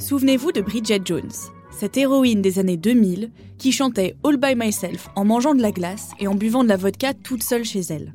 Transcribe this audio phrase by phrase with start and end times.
[0.00, 1.30] Souvenez-vous de Bridget Jones,
[1.70, 6.12] cette héroïne des années 2000 qui chantait All by myself en mangeant de la glace
[6.18, 8.14] et en buvant de la vodka toute seule chez elle.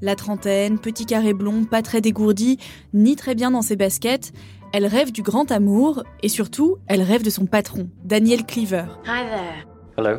[0.00, 2.58] La trentaine, petit carré blond, pas très dégourdi,
[2.92, 4.32] ni très bien dans ses baskets,
[4.72, 8.86] elle rêve du grand amour et surtout, elle rêve de son patron, Daniel Cleaver.
[9.06, 9.66] Hi there.
[9.96, 10.18] Hello.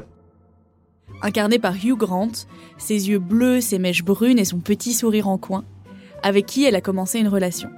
[1.21, 2.31] Incarné par Hugh Grant,
[2.77, 5.65] ses yeux bleus, ses mèches brunes et son petit sourire en coin,
[6.23, 7.69] avec qui elle a commencé une relation.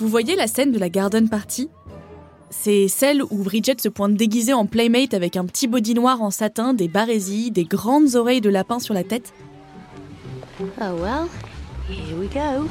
[0.00, 1.68] Vous voyez la scène de la garden party?
[2.48, 6.30] C'est celle où Bridget se pointe déguisée en playmate avec un petit body noir en
[6.30, 9.32] satin, des barésilles, des grandes oreilles de lapin sur la tête
[10.60, 11.26] Oh well,
[11.88, 12.66] here we go.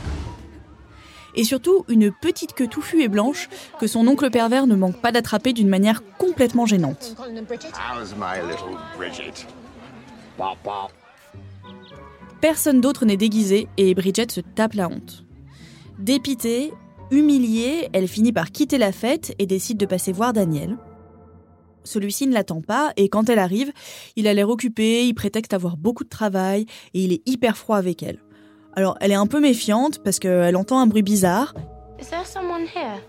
[1.35, 3.47] et surtout une petite queue touffue et blanche
[3.79, 7.15] que son oncle pervers ne manque pas d'attraper d'une manière complètement gênante.
[7.17, 9.45] How's my little Bridget?
[10.37, 10.91] Bop, bop.
[12.41, 15.23] Personne d'autre n'est déguisé et Bridget se tape la honte.
[15.99, 16.71] Dépitée,
[17.11, 20.77] humiliée, elle finit par quitter la fête et décide de passer voir Daniel.
[21.83, 23.71] Celui-ci ne l'attend pas et quand elle arrive,
[24.15, 27.77] il a l'air occupé, il prétexte avoir beaucoup de travail et il est hyper froid
[27.77, 28.19] avec elle.
[28.75, 31.53] Alors elle est un peu méfiante parce qu'elle entend un bruit bizarre,
[31.99, 33.01] Is there someone here?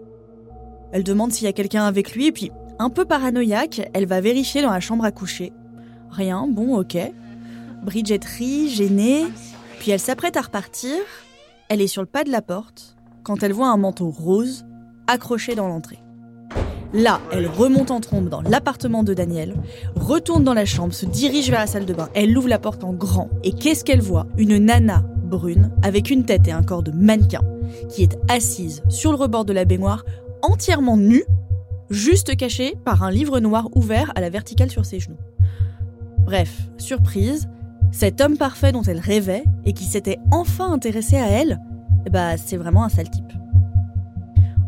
[0.93, 4.21] elle demande s'il y a quelqu'un avec lui et puis, un peu paranoïaque, elle va
[4.21, 5.53] vérifier dans la chambre à coucher.
[6.11, 6.97] Rien, bon ok.
[7.85, 9.27] Bridget rit, gênée,
[9.79, 10.97] puis elle s'apprête à repartir.
[11.69, 14.65] Elle est sur le pas de la porte quand elle voit un manteau rose
[15.07, 15.99] accroché dans l'entrée.
[16.93, 19.55] Là, elle remonte en trombe dans l'appartement de Daniel,
[19.95, 22.09] retourne dans la chambre, se dirige vers la salle de bain.
[22.15, 24.27] Elle ouvre la porte en grand et qu'est-ce qu'elle voit?
[24.37, 27.43] Une nana brune avec une tête et un corps de mannequin
[27.89, 30.05] qui est assise sur le rebord de la baignoire,
[30.43, 31.25] entièrement nue,
[31.91, 35.19] juste cachée par un livre noir ouvert à la verticale sur ses genoux.
[36.25, 37.49] Bref, surprise,
[37.93, 41.61] cet homme parfait dont elle rêvait et qui s'était enfin intéressé à elle,
[42.11, 43.33] bah, c'est vraiment un sale type.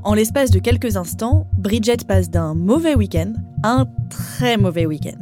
[0.05, 5.19] En l'espace de quelques instants, Bridget passe d'un mauvais week-end à un très mauvais week-end.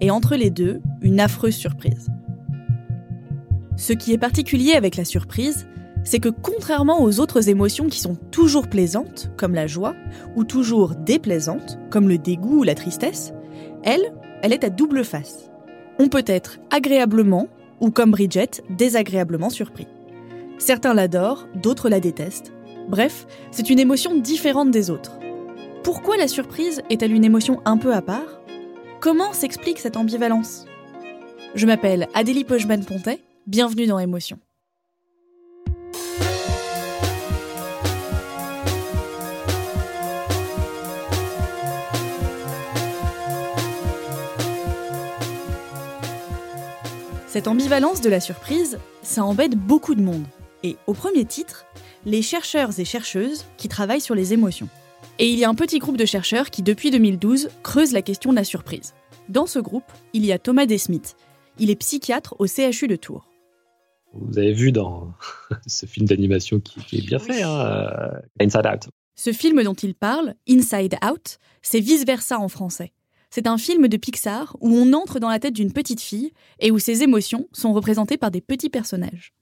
[0.00, 2.10] Et entre les deux, une affreuse surprise.
[3.76, 5.68] Ce qui est particulier avec la surprise,
[6.04, 9.94] c'est que contrairement aux autres émotions qui sont toujours plaisantes, comme la joie,
[10.34, 13.32] ou toujours déplaisantes, comme le dégoût ou la tristesse,
[13.84, 14.12] elle,
[14.42, 15.50] elle est à double face.
[16.00, 17.48] On peut être agréablement,
[17.80, 19.86] ou comme Bridget, désagréablement surpris.
[20.58, 22.52] Certains l'adorent, d'autres la détestent.
[22.88, 25.18] Bref, c'est une émotion différente des autres.
[25.82, 28.40] Pourquoi la surprise est-elle une émotion un peu à part?
[29.00, 30.66] Comment s'explique cette ambivalence?
[31.54, 34.38] Je m'appelle Adélie Pochman-Pontet, bienvenue dans Émotion.
[47.26, 50.26] Cette ambivalence de la surprise, ça embête beaucoup de monde.
[50.64, 51.66] Et au premier titre,
[52.04, 54.68] les chercheurs et chercheuses qui travaillent sur les émotions.
[55.18, 58.30] Et il y a un petit groupe de chercheurs qui, depuis 2012, creuse la question
[58.30, 58.94] de la surprise.
[59.28, 61.16] Dans ce groupe, il y a Thomas Desmith.
[61.58, 63.28] Il est psychiatre au CHU de Tours.
[64.14, 65.12] Vous avez vu dans
[65.66, 68.88] ce film d'animation qui, qui est bien fait, hein, euh, Inside Out.
[69.14, 72.92] Ce film dont il parle, Inside Out, c'est vice-versa en français.
[73.30, 76.70] C'est un film de Pixar où on entre dans la tête d'une petite fille et
[76.70, 79.32] où ses émotions sont représentées par des petits personnages.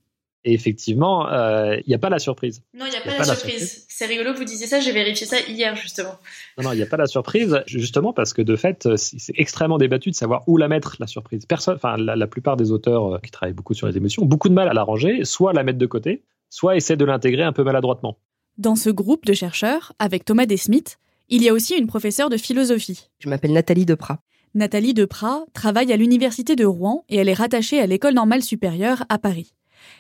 [0.44, 2.62] Et effectivement, euh, il n'y a pas la surprise.
[2.72, 3.58] Non, il n'y a pas, a la pas la surprise.
[3.58, 3.86] surprise.
[3.88, 6.14] C'est rigolo que vous disiez ça, j'ai vérifié ça hier justement.
[6.56, 9.34] Non, non, il n'y a pas la surprise, justement parce que de fait, euh, c'est
[9.36, 11.44] extrêmement débattu de savoir où la mettre, la surprise.
[11.44, 14.26] Personne, enfin, la, la plupart des auteurs euh, qui travaillent beaucoup sur les émotions ont
[14.26, 17.42] beaucoup de mal à la ranger, soit la mettre de côté, soit essaient de l'intégrer
[17.42, 18.16] un peu maladroitement.
[18.56, 20.98] Dans ce groupe de chercheurs, avec Thomas Desmith,
[21.28, 23.08] il y a aussi une professeure de philosophie.
[23.18, 24.18] Je m'appelle Nathalie Deprat.
[24.54, 29.04] Nathalie Deprat travaille à l'université de Rouen et elle est rattachée à l'école normale supérieure
[29.08, 29.52] à Paris.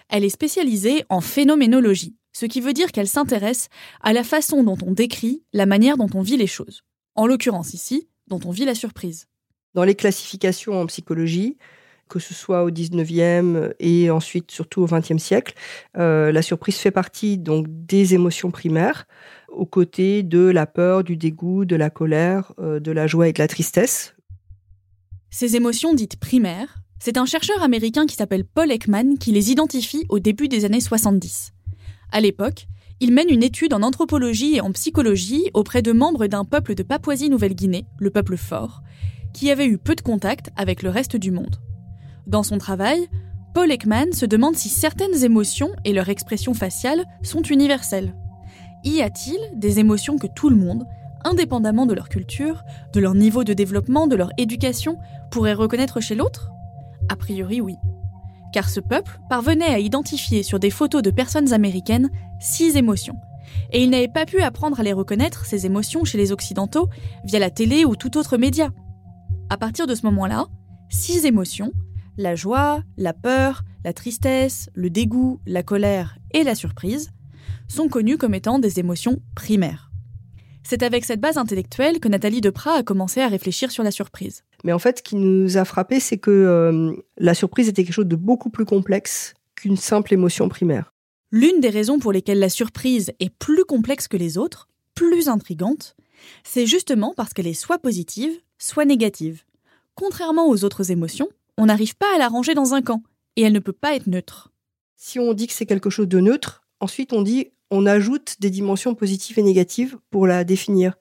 [0.08, 3.68] Elle est spécialisée en phénoménologie, ce qui veut dire qu'elle s'intéresse
[4.02, 6.82] à la façon dont on décrit la manière dont on vit les choses.
[7.14, 9.26] En l'occurrence ici, dont on vit la surprise.
[9.74, 11.56] Dans les classifications en psychologie,
[12.08, 15.54] que ce soit au 19e et ensuite surtout au 20e siècle,
[15.96, 19.06] euh, la surprise fait partie donc des émotions primaires,
[19.48, 23.32] aux côtés de la peur, du dégoût, de la colère, euh, de la joie et
[23.32, 24.14] de la tristesse.
[25.30, 30.04] Ces émotions dites primaires, c'est un chercheur américain qui s'appelle Paul Ekman qui les identifie
[30.10, 31.52] au début des années 70.
[32.12, 32.66] À l'époque,
[33.00, 36.82] il mène une étude en anthropologie et en psychologie auprès de membres d'un peuple de
[36.82, 38.82] Papouasie-Nouvelle-Guinée, le peuple fort,
[39.32, 41.56] qui avait eu peu de contact avec le reste du monde.
[42.26, 43.08] Dans son travail,
[43.54, 48.14] Paul Ekman se demande si certaines émotions et leur expression faciale sont universelles.
[48.84, 50.84] Y a-t-il des émotions que tout le monde,
[51.24, 52.62] indépendamment de leur culture,
[52.92, 54.98] de leur niveau de développement, de leur éducation,
[55.30, 56.50] pourrait reconnaître chez l'autre?
[57.10, 57.74] A priori oui.
[58.52, 62.08] Car ce peuple parvenait à identifier sur des photos de personnes américaines
[62.40, 63.16] six émotions.
[63.72, 66.88] Et il n'avait pas pu apprendre à les reconnaître, ces émotions, chez les Occidentaux,
[67.24, 68.70] via la télé ou tout autre média.
[69.48, 70.46] À partir de ce moment-là,
[70.88, 71.72] six émotions,
[72.16, 77.10] la joie, la peur, la tristesse, le dégoût, la colère et la surprise,
[77.66, 79.90] sont connues comme étant des émotions primaires.
[80.62, 84.44] C'est avec cette base intellectuelle que Nathalie Deprat a commencé à réfléchir sur la surprise.
[84.64, 87.94] Mais en fait, ce qui nous a frappé, c'est que euh, la surprise était quelque
[87.94, 90.92] chose de beaucoup plus complexe qu'une simple émotion primaire.
[91.32, 95.96] L'une des raisons pour lesquelles la surprise est plus complexe que les autres, plus intrigante,
[96.44, 99.42] c'est justement parce qu'elle est soit positive, soit négative.
[99.94, 103.02] Contrairement aux autres émotions, on n'arrive pas à la ranger dans un camp,
[103.36, 104.52] et elle ne peut pas être neutre.
[104.96, 108.50] Si on dit que c'est quelque chose de neutre, ensuite on dit on ajoute des
[108.50, 110.96] dimensions positives et négatives pour la définir.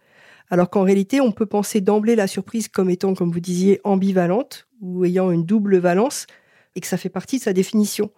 [0.49, 4.67] Alors qu'en réalité, on peut penser d'emblée la surprise comme étant, comme vous disiez, ambivalente
[4.81, 6.25] ou ayant une double valence,
[6.75, 8.11] et que ça fait partie de sa définition.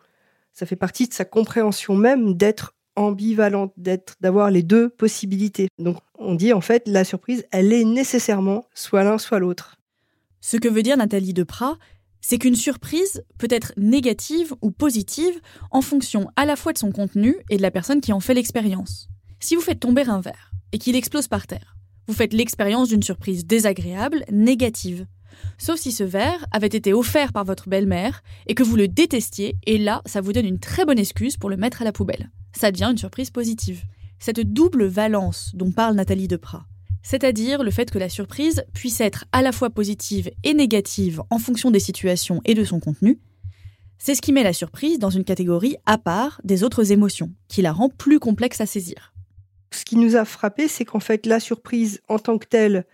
[0.53, 5.67] Ça fait partie de sa compréhension même d'être ambivalente, d'être, d'avoir les deux possibilités.
[5.79, 9.77] Donc, on dit en fait, la surprise, elle est nécessairement soit l'un, soit l'autre.
[10.41, 11.77] Ce que veut dire Nathalie Deprat,
[12.19, 15.39] c'est qu'une surprise peut être négative ou positive
[15.71, 18.33] en fonction à la fois de son contenu et de la personne qui en fait
[18.33, 19.09] l'expérience.
[19.39, 21.75] Si vous faites tomber un verre et qu'il explose par terre,
[22.11, 25.05] vous faites l'expérience d'une surprise désagréable, négative.
[25.57, 29.55] Sauf si ce verre avait été offert par votre belle-mère et que vous le détestiez,
[29.65, 32.29] et là, ça vous donne une très bonne excuse pour le mettre à la poubelle.
[32.51, 33.83] Ça devient une surprise positive.
[34.19, 36.65] Cette double valence dont parle Nathalie Deprat,
[37.01, 41.39] c'est-à-dire le fait que la surprise puisse être à la fois positive et négative en
[41.39, 43.21] fonction des situations et de son contenu,
[43.99, 47.61] c'est ce qui met la surprise dans une catégorie à part des autres émotions, qui
[47.61, 49.13] la rend plus complexe à saisir.
[49.73, 52.85] Ce qui nous a frappé, c'est qu'en fait, la surprise en tant que telle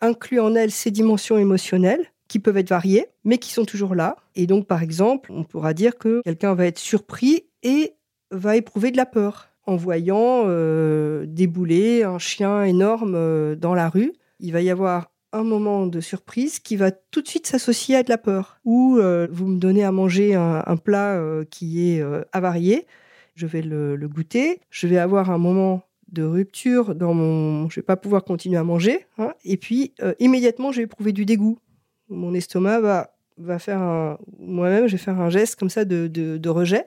[0.00, 4.16] inclut en elle ces dimensions émotionnelles qui peuvent être variées, mais qui sont toujours là.
[4.34, 7.94] Et donc, par exemple, on pourra dire que quelqu'un va être surpris et
[8.30, 13.88] va éprouver de la peur en voyant euh, débouler un chien énorme euh, dans la
[13.88, 14.12] rue.
[14.40, 18.02] Il va y avoir un moment de surprise qui va tout de suite s'associer à
[18.02, 18.58] de la peur.
[18.64, 22.86] Ou euh, vous me donnez à manger un, plat qui est avarié,
[23.34, 27.68] je vais le, goûter, je vais avoir un moment de rupture dans mon...
[27.68, 29.06] Je vais pas pouvoir continuer à manger.
[29.18, 29.32] Hein.
[29.44, 31.58] et puis, immédiatement, je vais éprouver du dégoût.
[32.08, 34.18] Mon estomac va, va faire un...
[34.38, 36.86] Moi-même, je vais faire un geste comme ça de, de rejet.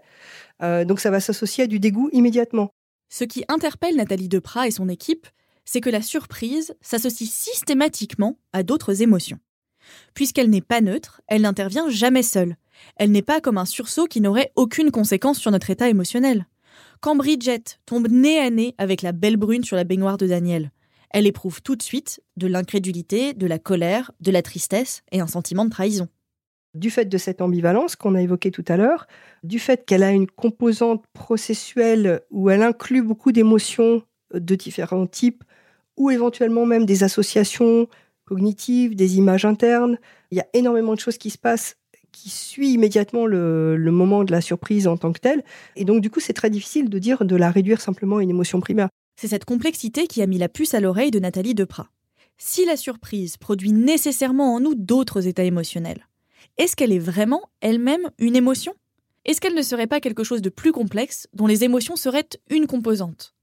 [0.61, 2.71] Euh, donc ça va s'associer à du dégoût immédiatement.
[3.09, 5.27] Ce qui interpelle Nathalie Deprat et son équipe,
[5.65, 9.39] c'est que la surprise s'associe systématiquement à d'autres émotions.
[10.13, 12.55] Puisqu'elle n'est pas neutre, elle n'intervient jamais seule.
[12.95, 16.47] Elle n'est pas comme un sursaut qui n'aurait aucune conséquence sur notre état émotionnel.
[17.01, 20.71] Quand Bridget tombe nez à nez avec la belle brune sur la baignoire de Daniel,
[21.11, 25.27] elle éprouve tout de suite de l'incrédulité, de la colère, de la tristesse et un
[25.27, 26.09] sentiment de trahison
[26.75, 29.07] du fait de cette ambivalence qu'on a évoquée tout à l'heure,
[29.43, 34.03] du fait qu'elle a une composante processuelle où elle inclut beaucoup d'émotions
[34.33, 35.43] de différents types,
[35.97, 37.87] ou éventuellement même des associations
[38.25, 39.97] cognitives, des images internes.
[40.29, 41.75] Il y a énormément de choses qui se passent
[42.11, 45.43] qui suit immédiatement le, moment de la surprise en tant que telle.
[45.75, 48.29] Et donc, du coup, c'est très difficile de dire de la réduire simplement à une
[48.29, 48.89] émotion primaire.
[49.15, 51.89] C'est cette complexité qui a mis la puce à l'oreille de Nathalie Deprat.
[52.37, 56.07] Si la surprise produit nécessairement en nous d'autres états émotionnels,
[56.57, 58.73] est-ce qu'elle est vraiment elle-même une émotion?
[59.25, 62.67] Est-ce qu'elle ne serait pas quelque chose de plus complexe dont les émotions seraient une
[62.67, 63.33] composante?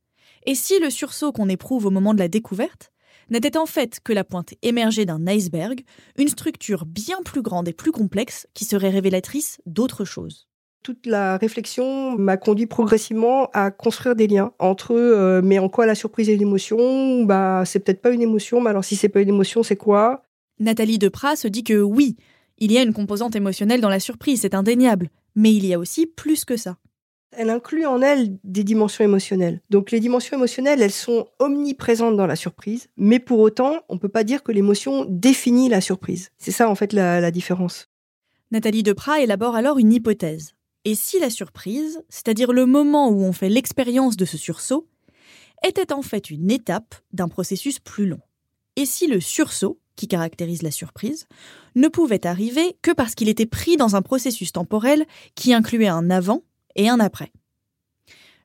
[0.47, 2.91] Et si le sursaut qu'on éprouve au moment de la découverte
[3.31, 5.83] n'était en fait que la pointe émergée d'un iceberg,
[6.17, 10.47] une structure bien plus grande et plus complexe qui serait révélatrice d'autre chose
[10.87, 15.85] toute la réflexion m'a conduit progressivement à construire des liens entre euh, mais en quoi
[15.85, 19.21] la surprise est l'émotion Bah c'est peut-être pas une émotion, mais alors si c'est pas
[19.21, 20.23] une émotion, c'est quoi?
[20.61, 22.15] Nathalie Deprat se dit que oui,
[22.59, 25.79] il y a une composante émotionnelle dans la surprise, c'est indéniable, mais il y a
[25.81, 26.77] aussi plus que ça.
[27.33, 29.61] Elle inclut en elle des dimensions émotionnelles.
[29.69, 34.01] Donc les dimensions émotionnelles, elles sont omniprésentes dans la surprise, mais pour autant, on ne
[34.01, 36.31] peut pas dire que l'émotion définit la surprise.
[36.39, 37.89] C'est ça en fait la, différence.
[38.53, 40.55] Nathalie Deprat élabore alors une hypothèse.
[40.85, 44.87] Et si la surprise, c'est-à-dire le moment où on fait l'expérience de ce sursaut,
[45.67, 48.21] était en fait une étape d'un processus plus long?
[48.77, 51.27] Et si le sursaut, qui caractérise la surprise,
[51.75, 56.11] ne pouvait arriver que parce qu'il était pris dans un processus temporel qui incluait un
[56.11, 56.43] avant
[56.77, 57.33] et un après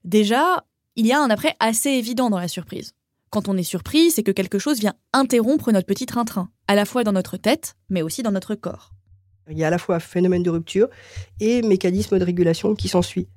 [0.04, 2.94] Déjà, il y a un après assez évident dans la surprise.
[3.30, 6.86] Quand on est surpris, c'est que quelque chose vient interrompre notre petit train-train, à la
[6.86, 8.92] fois dans notre tête, mais aussi dans notre corps.
[9.50, 10.90] Il y a à la fois phénomène de rupture
[11.40, 13.28] et mécanisme de régulation qui s'ensuit.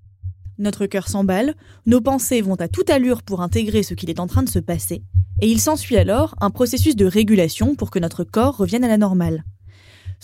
[0.59, 1.55] Notre cœur s'emballe,
[1.87, 4.59] nos pensées vont à toute allure pour intégrer ce qu'il est en train de se
[4.59, 5.03] passer,
[5.41, 8.99] et il s'ensuit alors un processus de régulation pour que notre corps revienne à la
[8.99, 9.45] normale.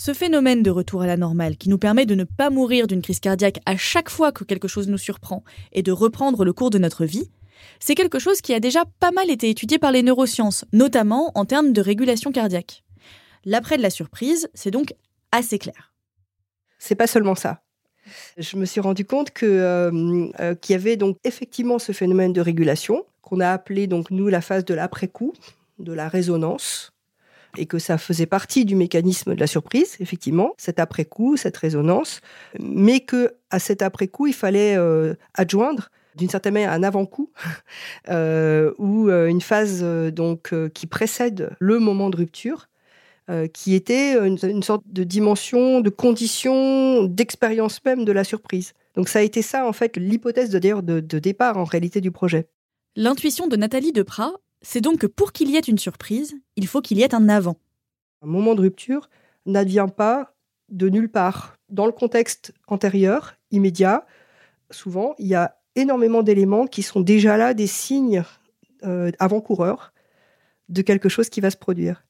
[0.03, 3.03] Ce phénomène de retour à la normale, qui nous permet de ne pas mourir d'une
[3.03, 5.43] crise cardiaque à chaque fois que quelque chose nous surprend
[5.73, 7.29] et de reprendre le cours de notre vie,
[7.79, 11.45] c'est quelque chose qui a déjà pas mal été étudié par les neurosciences, notamment en
[11.45, 12.83] termes de régulation cardiaque.
[13.45, 14.95] L'après de la surprise, c'est donc
[15.31, 15.93] assez clair.
[16.79, 17.61] C'est pas seulement ça.
[18.37, 22.33] Je me suis rendu compte que euh, euh, qu'il y avait donc effectivement ce phénomène
[22.33, 25.33] de régulation qu'on a appelé donc nous la phase de l'après-coup,
[25.77, 26.91] de la résonance,
[27.57, 32.21] et que ça faisait partie du mécanisme de la surprise, effectivement, cet après-coup, cette résonance,
[32.59, 37.31] mais que à cet après-coup, il fallait euh, adjoindre d'une certaine manière un avant-coup
[38.09, 39.81] ou une phase
[40.11, 42.67] donc qui précède le moment de rupture
[43.31, 48.73] euh, qui était une, sorte de dimension, de condition, d'expérience même de la surprise.
[48.95, 52.11] Donc ça a été ça, en fait, l'hypothèse de, de, de départ, en réalité, du
[52.11, 52.47] projet.
[52.97, 56.81] L'intuition de Nathalie Deprat, c'est donc que pour qu'il y ait une surprise, il faut
[56.81, 57.57] qu'il y ait un avant.
[58.21, 59.09] Un moment de rupture
[59.45, 60.33] n'advient pas
[60.69, 61.55] de nulle part.
[61.69, 64.05] Dans le contexte antérieur, immédiat,
[64.69, 68.23] souvent, il y a énormément d'éléments qui sont déjà là, des signes
[68.83, 69.93] euh, avant-coureurs
[70.69, 72.05] de quelque chose qui va se produire.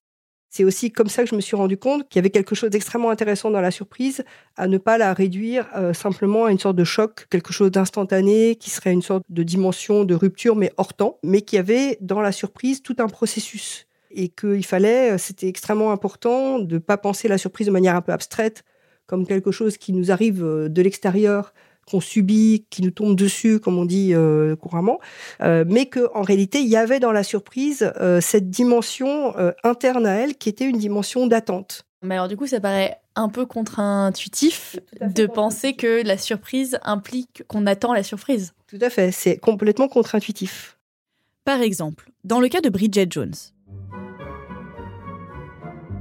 [0.54, 2.70] C'est aussi comme ça que je me suis rendu compte qu'il y avait quelque chose
[2.70, 4.26] d'extrêmement intéressant dans la surprise,
[4.58, 8.56] à ne pas la réduire euh, simplement à une sorte de choc, quelque chose d'instantané,
[8.56, 11.98] qui serait une sorte de dimension de rupture, mais hors temps, mais qu'il y avait
[12.02, 13.88] dans la surprise tout un processus.
[14.12, 17.96] Et qu'il fallait, euh, c'était extrêmement important de ne pas penser la surprise de manière
[17.96, 18.66] un peu abstraite,
[19.06, 21.54] comme quelque chose qui nous arrive euh, de l'extérieur,
[21.90, 25.00] qu'on subit, qui nous tombe dessus, comme on dit euh, couramment,
[25.42, 29.34] euh, mais qu'en réalité, il y avait dans la surprise euh, cette dimension
[29.64, 31.86] interne à elle qui était une dimension d'attente.
[32.04, 37.44] Mais alors du coup, ça paraît un peu contre-intuitif de penser que la surprise implique
[37.48, 38.54] qu'on attend la surprise.
[38.68, 40.78] Tout à fait, c'est complètement contre-intuitif.
[41.44, 43.34] Par exemple, dans le cas de Bridget Jones.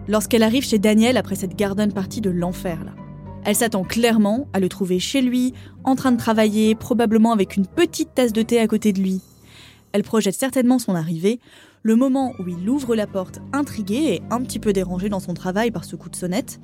[0.09, 2.93] Lorsqu'elle arrive chez Daniel après cette garden party de l'enfer là,
[3.45, 5.55] elle s'attend clairement à le trouver chez lui,
[5.85, 9.21] en train de travailler, probablement avec une petite tasse de thé à côté de lui.
[9.93, 11.41] Elle projette certainement son arrivée,
[11.83, 15.35] le moment où il ouvre la porte intrigué et un petit peu dérangé dans son
[15.35, 16.61] travail par ce coup de sonnette,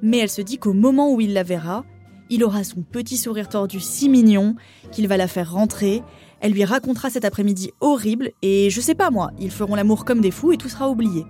[0.00, 1.84] mais elle se dit qu'au moment où il la verra,
[2.30, 4.54] il aura son petit sourire tordu si mignon
[4.90, 6.02] qu'il va la faire rentrer,
[6.40, 10.20] elle lui racontera cet après-midi horrible et je sais pas moi, ils feront l'amour comme
[10.20, 11.24] des fous et tout sera oublié.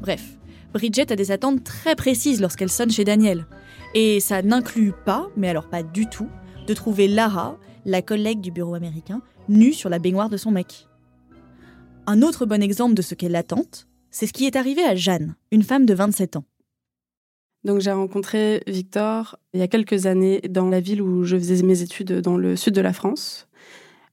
[0.00, 0.38] Bref,
[0.72, 3.46] Bridget a des attentes très précises lorsqu'elle sonne chez Daniel.
[3.94, 6.28] Et ça n'inclut pas, mais alors pas du tout,
[6.66, 10.86] de trouver Lara, la collègue du bureau américain, nue sur la baignoire de son mec.
[12.06, 13.64] Un autre bon exemple de ce qu'elle attend,
[14.10, 16.44] c'est ce qui est arrivé à Jeanne, une femme de 27 ans.
[17.64, 21.62] Donc j'ai rencontré Victor il y a quelques années dans la ville où je faisais
[21.62, 23.48] mes études dans le sud de la France.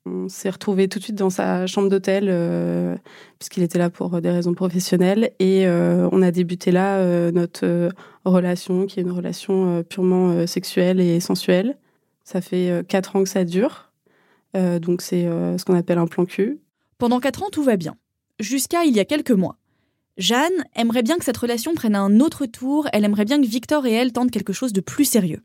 [0.07, 2.95] On s'est retrouvé tout de suite dans sa chambre d'hôtel euh,
[3.39, 7.89] puisqu'il était là pour des raisons professionnelles et euh, on a débuté là euh, notre
[8.25, 11.77] relation qui est une relation purement sexuelle et sensuelle.
[12.23, 13.89] Ça fait quatre ans que ça dure,
[14.53, 16.59] donc c'est ce qu'on appelle un plan cul.
[16.97, 17.95] Pendant quatre ans, tout va bien,
[18.39, 19.55] jusqu'à il y a quelques mois.
[20.17, 23.85] Jeanne aimerait bien que cette relation prenne un autre tour, elle aimerait bien que Victor
[23.85, 25.41] et elle tentent quelque chose de plus sérieux.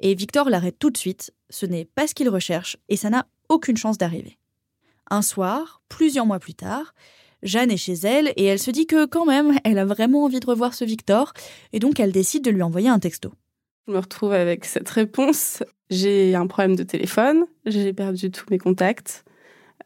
[0.00, 3.26] Et Victor l'arrête tout de suite, ce n'est pas ce qu'il recherche, et ça n'a
[3.48, 4.38] aucune chance d'arriver.
[5.10, 6.94] Un soir, plusieurs mois plus tard,
[7.42, 10.40] Jeanne est chez elle et elle se dit que quand même, elle a vraiment envie
[10.40, 11.32] de revoir ce Victor
[11.72, 13.32] et donc elle décide de lui envoyer un texto.
[13.86, 15.62] Je me retrouve avec cette réponse.
[15.90, 19.24] J'ai un problème de téléphone, j'ai perdu tous mes contacts.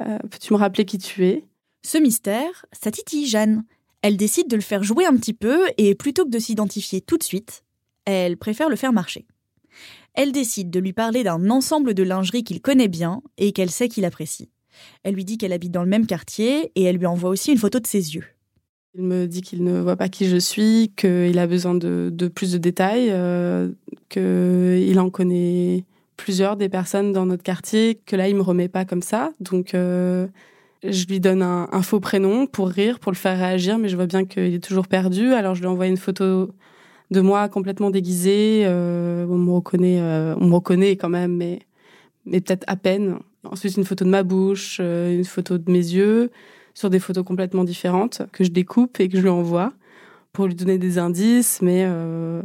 [0.00, 1.44] Euh, peux-tu me rappeler qui tu es?
[1.82, 3.64] Ce mystère, ça titille Jeanne.
[4.02, 7.18] Elle décide de le faire jouer un petit peu et plutôt que de s'identifier tout
[7.18, 7.64] de suite,
[8.04, 9.26] elle préfère le faire marcher
[10.18, 13.88] elle décide de lui parler d'un ensemble de lingerie qu'il connaît bien et qu'elle sait
[13.88, 14.50] qu'il apprécie.
[15.04, 17.58] Elle lui dit qu'elle habite dans le même quartier et elle lui envoie aussi une
[17.58, 18.25] photo de ses yeux.
[18.96, 22.50] Il me dit qu'il ne voit pas qui je suis, qu'il a besoin de, plus
[22.50, 23.68] de détails, euh,
[24.08, 25.84] qu'il en connaît
[26.16, 29.30] plusieurs des personnes dans notre quartier que là, il me remet pas comme ça.
[29.38, 30.26] Donc, euh,
[30.82, 33.94] je lui donne un, un, faux prénom pour rire, pour le faire réagir, mais je
[33.94, 35.32] vois bien qu'il est toujours perdu.
[35.32, 36.50] Alors, je lui envoie une photo
[37.10, 38.64] de moi complètement déguisée.
[38.66, 41.60] Euh, on me reconnaît, euh, on me reconnaît quand même, mais,
[42.26, 43.18] mais peut-être à peine.
[43.44, 46.30] Ensuite, une photo de ma bouche, euh, une photo de mes yeux,
[46.74, 49.72] sur des photos complètement différentes que je découpe et que je lui envoie
[50.32, 52.42] pour lui donner des indices, mais euh,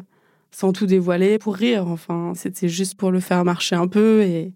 [0.51, 1.88] sans tout dévoiler, pour rire.
[1.88, 4.53] Enfin, c'était juste pour le faire marcher un peu et,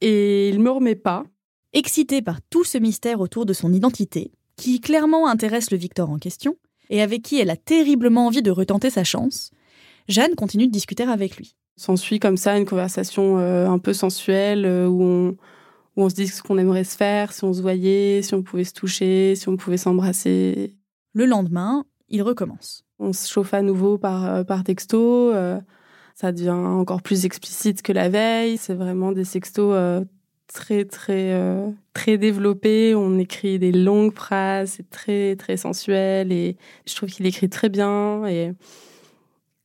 [0.00, 1.24] et il me remet pas.
[1.74, 6.18] Excité par tout ce mystère autour de son identité, qui clairement intéresse le Victor en
[6.18, 6.56] question,
[6.92, 9.50] et avec qui elle a terriblement envie de retenter sa chance,
[10.08, 11.56] Jeanne continue de discuter avec lui.
[11.76, 15.28] S'ensuit comme ça une conversation euh, un peu sensuelle euh, où, on,
[15.96, 18.42] où on se dit ce qu'on aimerait se faire, si on se voyait, si on
[18.42, 20.76] pouvait se toucher, si on pouvait s'embrasser.
[21.14, 22.84] Le lendemain, il recommence.
[22.98, 25.32] On se chauffe à nouveau par, euh, par texto.
[26.14, 28.58] ça devient encore plus explicite que la veille.
[28.58, 30.04] C'est vraiment des sextos
[30.52, 32.94] très très euh, très développé.
[32.94, 36.56] On écrit des longues phrases, c'est très très sensuel et
[36.86, 38.52] je trouve qu'il écrit très bien et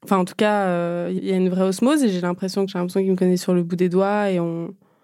[0.03, 2.72] enfin en tout cas euh, il y a une vraie osmose et j'ai l'impression que
[2.72, 4.39] j'ai l'impression qu'il me connaît sur le bout des doigts et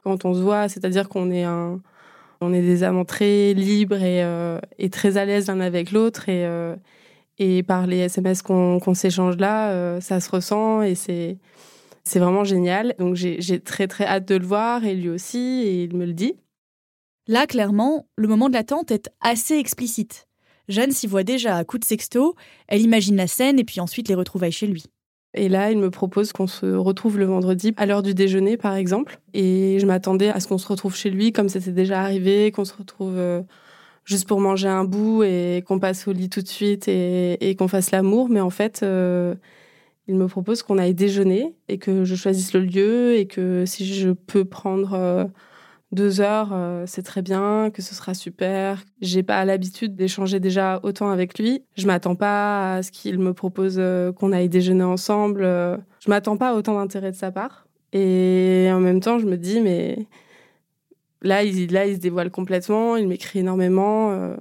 [0.03, 4.59] quand on se voit, c'est-à-dire qu'on est on est des amants très libres et, euh,
[4.77, 10.19] et très à l'aise l'un avec l'autre et par les SMS qu'on s'échange là, ça
[10.19, 11.37] se ressent et c'est
[12.03, 12.95] c'est vraiment génial.
[13.00, 16.13] Donc j'ai très très hâte de le voir et lui aussi, et il me le
[16.13, 16.36] dit.
[17.27, 20.27] Là, clairement, le moment de l'attente est assez explicite.
[20.67, 22.36] Jeanne s'y voit déjà à coups de sexto,
[22.67, 24.86] elle imagine la scène et puis ensuite les retrouvailles chez lui.
[25.33, 28.75] Et là, il me propose qu'on se retrouve le vendredi à l'heure du déjeuner, par
[28.75, 29.19] exemple.
[29.33, 32.65] Et je m'attendais à ce qu'on se retrouve chez lui, comme c'était déjà arrivé, qu'on
[32.65, 33.41] se retrouve euh,
[34.05, 37.67] juste pour manger un bout et qu'on passe au lit tout de suite et, qu'on
[37.67, 38.29] fasse l'amour.
[38.29, 39.33] Mais en fait, euh,
[40.07, 43.86] il me propose qu'on aille déjeuner et que je choisisse le lieu et que si
[43.86, 45.25] je peux prendre euh,
[45.93, 48.83] deux heures, euh, c'est très bien, que ce sera super.
[49.01, 51.63] J'ai pas l'habitude d'échanger déjà autant avec lui.
[51.77, 55.44] Je m'attends pas à ce qu'il me propose euh, qu'on aille déjeuner ensemble.
[55.44, 57.68] Je m'attends pas à autant d'intérêt de sa part.
[57.94, 60.07] Et en même temps, je me dis, mais
[61.22, 64.35] là, il, là, il se dévoile complètement, il m'écrit énormément.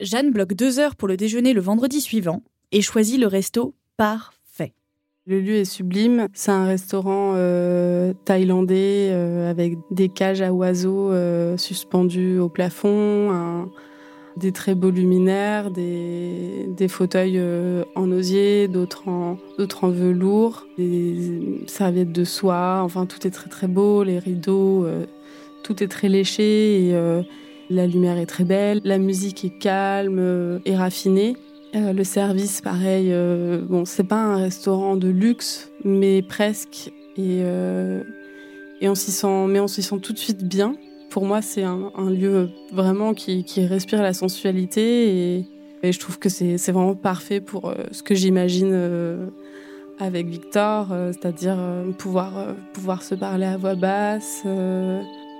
[0.00, 4.32] Jeanne bloque deux heures pour le déjeuner le vendredi suivant et choisit le resto par
[5.26, 6.28] le lieu est sublime.
[6.34, 13.68] C'est un restaurant euh, thaïlandais euh, avec des cages à oiseaux euh, suspendues au plafond,
[14.36, 17.40] des très beaux luminaires, des, fauteuils
[17.94, 22.80] en osier, d'autres en, en velours, des serviettes de soie.
[22.82, 24.04] Enfin, tout est très très beau.
[24.04, 24.86] Les rideaux,
[25.64, 27.22] tout est très léché et
[27.70, 28.82] la lumière est très belle.
[28.84, 31.34] La musique est calme et raffinée.
[31.74, 36.92] Euh, le service, pareil, euh, bon, c'est pas un restaurant de luxe, mais presque.
[37.16, 38.02] Et, euh,
[38.80, 40.76] et on s'y sent, mais on s'y sent tout de suite bien.
[41.10, 45.46] Pour moi, c'est un, lieu vraiment qui, respire la sensualité et,
[45.82, 48.74] je trouve que c'est vraiment parfait pour ce que j'imagine
[50.00, 51.58] avec Victor, c'est-à-dire
[51.96, 54.42] pouvoir, pouvoir se parler à voix basse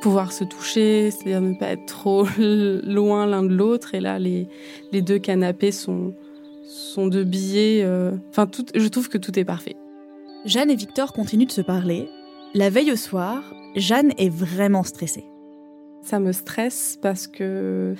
[0.06, 3.92] pouvoir se toucher, c'est-à-dire ne pas être trop loin l'un de l'autre.
[3.96, 4.46] Et là, les,
[4.92, 6.14] les deux canapés sont,
[6.64, 7.82] sont deux billets.
[7.82, 9.74] Euh, enfin, tout, je trouve que tout est parfait.
[10.44, 12.08] Jeanne et Victor continuent de se parler.
[12.54, 13.42] La veille au soir,
[13.74, 15.24] Jeanne est vraiment stressée.
[16.02, 17.96] Ça me stresse parce que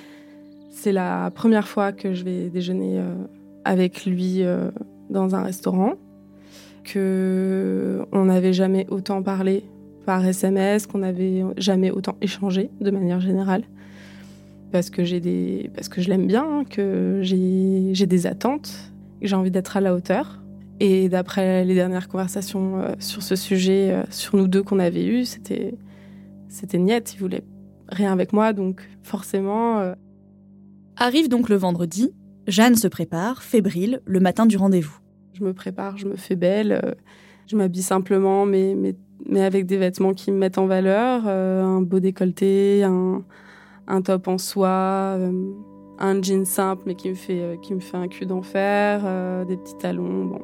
[0.71, 3.17] c'est la première fois que je vais déjeuner euh,
[3.65, 4.71] avec lui euh,
[5.11, 5.95] dans un restaurant,
[6.85, 9.65] que on n'avait jamais autant parlé
[10.07, 13.65] par SMS, qu'on n'avait jamais autant échangé de manière générale.
[14.73, 18.93] Parce que, j'ai des, parce que je l'aime bien, hein, que j'ai, j'ai des attentes,
[19.21, 20.41] que j'ai envie d'être à la hauteur.
[20.79, 25.07] Et d'après les dernières conversations euh, sur ce sujet, euh, sur nous deux qu'on avait
[25.07, 25.75] eues, c'était,
[26.49, 27.15] c'était niette.
[27.15, 27.45] Il voulait
[27.89, 29.81] rien avec moi, donc forcément.
[29.81, 29.95] Euh,
[30.97, 32.13] Arrive donc le vendredi.
[32.47, 34.99] Jeanne se prépare, fébrile, le matin du rendez-vous.
[35.33, 36.97] Je me prépare, je me fais belle.
[37.47, 38.95] Je m'habille simplement, mais, mais
[39.29, 43.23] mais avec des vêtements qui me mettent en valeur, euh, un beau décolleté, un,
[43.87, 45.33] un top en soie, euh,
[45.99, 49.03] un jean simple mais qui me fait, euh, qui me fait un cul d'enfer,
[49.47, 50.27] des petits talons.
[50.27, 50.41] Bon.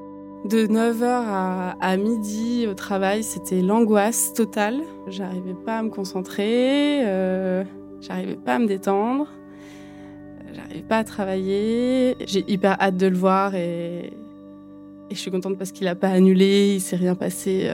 [0.49, 4.81] De 9h à, à midi au travail, c'était l'angoisse totale.
[5.07, 7.03] J'arrivais pas à me concentrer,
[8.01, 9.29] j'arrivais pas à me détendre,
[10.53, 12.17] j'arrivais pas à travailler.
[12.27, 14.12] J'ai hyper hâte de le voir et,
[15.12, 17.70] et je suis contente parce qu'il a pas annulé, il s'est rien passé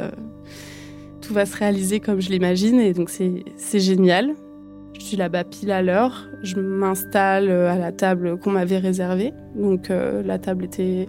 [1.29, 4.35] tout va se réaliser comme je l'imagine et donc c'est génial.
[4.99, 6.27] Je suis là-bas pile à l'heure.
[6.43, 9.33] Je m'installe euh, à la table qu'on m'avait réservée.
[9.55, 11.07] Donc euh, la table était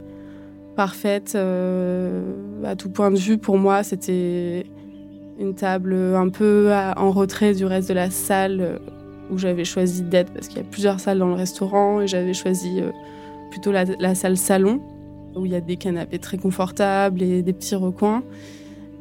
[0.75, 2.21] parfaite euh,
[2.65, 3.37] à tout point de vue.
[3.37, 4.65] Pour moi, c'était
[5.39, 8.81] Une table un peu en retrait du reste de la salle
[9.31, 12.33] où j'avais choisi d'être parce qu'il y a plusieurs salles dans le restaurant et j'avais
[12.33, 12.81] choisi
[13.51, 14.81] plutôt la salle salon
[15.35, 18.23] où il y a des canapés très confortables et des petits recoins.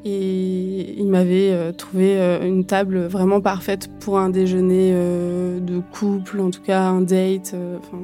[0.04, 5.80] Et il m'avait euh, trouvé euh, une table vraiment parfaite pour un déjeuner euh, de
[5.80, 7.98] couple, en tout cas un date, enfin,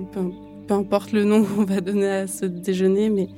[0.67, 3.29] peu, importe le nom qu'on va donner à ce déjeuner, mais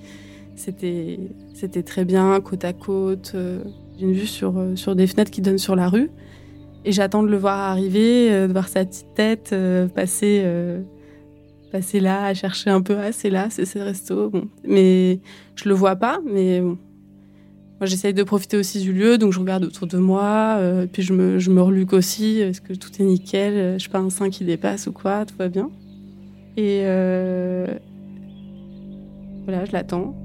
[0.55, 1.20] c'était,
[1.55, 3.37] c'était très bien, côte à côte.
[3.99, 6.11] J'ai une vue sur, sur des fenêtres qui donnent sur la rue.
[6.85, 9.55] Et j'attends de le voir arriver, de voir sa petite tête
[9.94, 10.44] passer,
[11.77, 14.31] passer là, à chercher un peu, ah c'est là, c'est ce resto.
[14.31, 14.49] Bon.
[14.65, 15.21] Mais
[15.57, 16.79] je le vois pas, mais bon,
[17.79, 21.03] moi, j'essaye de profiter aussi du lieu, donc je regarde autour de moi, euh, puis
[21.03, 24.09] je me, je reluque aussi, est-ce que tout est nickel, euh, je suis pas un
[24.09, 25.69] sein qui dépasse ou quoi, tout va bien.
[26.57, 27.67] Et euh,
[29.45, 30.17] voilà, je l'attends.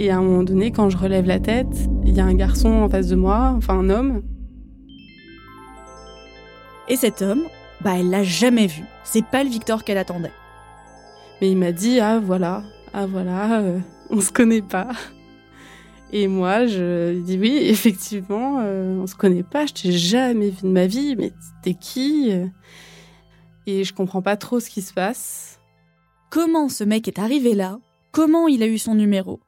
[0.00, 2.68] Et à un moment donné, quand je relève la tête, il y a un garçon
[2.68, 4.22] en face de moi, enfin un homme.
[6.88, 7.42] Et cet homme,
[7.82, 8.82] bah elle l'a jamais vu.
[9.04, 10.32] C'est pas le Victor qu'elle attendait.
[11.40, 13.62] Mais il m'a dit ah voilà, ah voilà,
[14.10, 14.90] on se connaît pas.
[16.12, 20.62] Et moi, je dis oui, effectivement, euh, on se connaît pas, je t'ai jamais vu
[20.62, 22.30] de ma vie, mais t'es qui
[23.66, 25.58] Et je comprends pas trop ce qui se passe.
[26.30, 27.78] Comment ce mec est arrivé là?
[28.12, 29.40] Comment il a eu son numéro?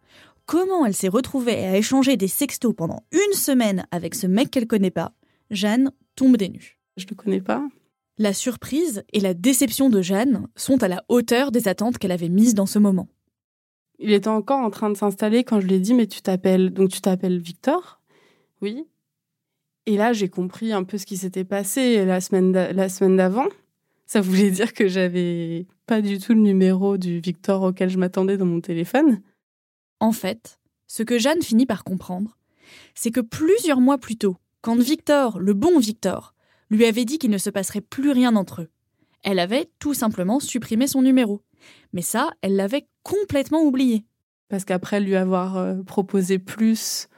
[0.47, 4.67] Comment elle s'est retrouvée à échanger des sextos pendant une semaine avec ce mec qu'elle
[4.67, 5.13] connaît pas?
[5.51, 6.79] Jeanne tombe des nues.
[6.97, 7.63] Je le connais pas.
[8.19, 12.29] La surprise et la déception de Jeanne sont à la hauteur des attentes qu'elle avait
[12.29, 13.09] mises dans ce moment.
[14.01, 16.71] Il était encore en train de s'installer quand je lui ai dit mais tu t'appelles
[16.71, 18.01] donc tu t'appelles Victor?
[18.61, 18.85] Oui.
[19.87, 23.47] Et là j'ai compris un peu ce qui s'était passé la semaine la semaine d'avant.
[24.07, 28.37] Ça voulait dire que j'avais pas du tout le numéro du Victor auquel je m'attendais
[28.37, 29.21] dans mon téléphone.
[30.01, 32.37] En fait, ce que Jeanne finit par comprendre,
[32.95, 36.35] c'est que plusieurs mois plus tôt, quand Victor, le bon Victor,
[36.71, 38.69] lui avait dit qu'il ne se passerait plus rien entre eux,
[39.23, 41.43] elle avait tout simplement supprimé son numéro.
[41.93, 44.05] Mais ça, elle l'avait complètement oublié.
[44.49, 47.09] Parce qu'après lui avoir euh, proposé plus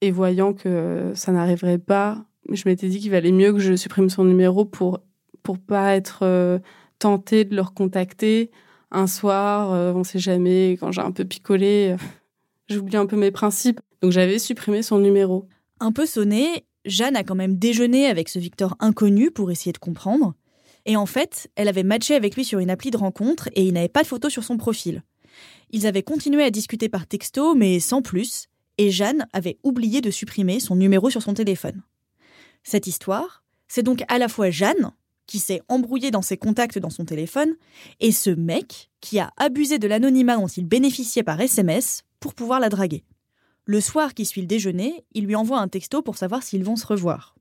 [0.00, 4.10] et voyant que ça n'arriverait pas, je m'étais dit qu'il valait mieux que je supprime
[4.10, 5.00] son numéro pour
[5.42, 6.60] pour pas être euh,
[7.00, 8.52] tentée de le recontacter
[8.92, 11.96] un soir, euh, on sait jamais, quand j'ai un peu picolé,
[12.68, 13.80] j'oublie un peu mes principes.
[14.02, 15.48] Donc j'avais supprimé son numéro.
[15.80, 19.78] Un peu sonné, Jeanne a quand même déjeuné avec ce Victor inconnu pour essayer de
[19.78, 20.34] comprendre.
[20.84, 23.72] Et en fait, elle avait matché avec lui sur une appli de rencontre et il
[23.74, 25.02] n'avait pas de photo sur son profil.
[25.70, 30.10] Ils avaient continué à discuter par texto, mais sans plus, et Jeanne avait oublié de
[30.10, 31.82] supprimer son numéro sur son téléphone.
[32.64, 34.92] Cette histoire, c'est donc à la fois Jeanne,
[35.26, 37.54] qui s'est embrouillée dans ses contacts dans son téléphone,
[38.00, 42.60] et ce mec qui a abusé de l'anonymat dont il bénéficiait par SMS pour pouvoir
[42.60, 43.04] la draguer.
[43.64, 46.76] Le soir qui suit le déjeuner, il lui envoie un texto pour savoir s'ils vont
[46.76, 47.34] se revoir.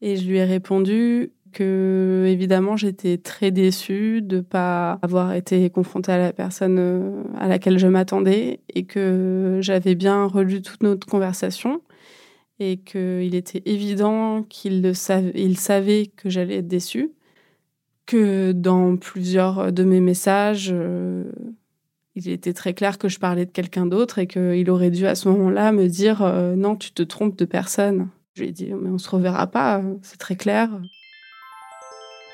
[0.00, 6.12] Et je lui ai répondu que évidemment j'étais très déçue de pas avoir été confrontée
[6.12, 11.06] à la personne euh, à laquelle je m'attendais et que j'avais bien relu toute notre
[11.06, 11.80] conversation
[12.58, 17.12] et qu'il était évident qu'il savait que j'allais être déçue,
[18.06, 21.24] que dans plusieurs de mes messages, euh,
[22.16, 25.14] il était très clair que je parlais de quelqu'un d'autre et qu'il aurait dû à
[25.14, 28.08] ce moment-là me dire euh, non, tu te trompes de personne.
[28.34, 30.70] Je lui ai dit mais on se reverra pas, c'est très clair.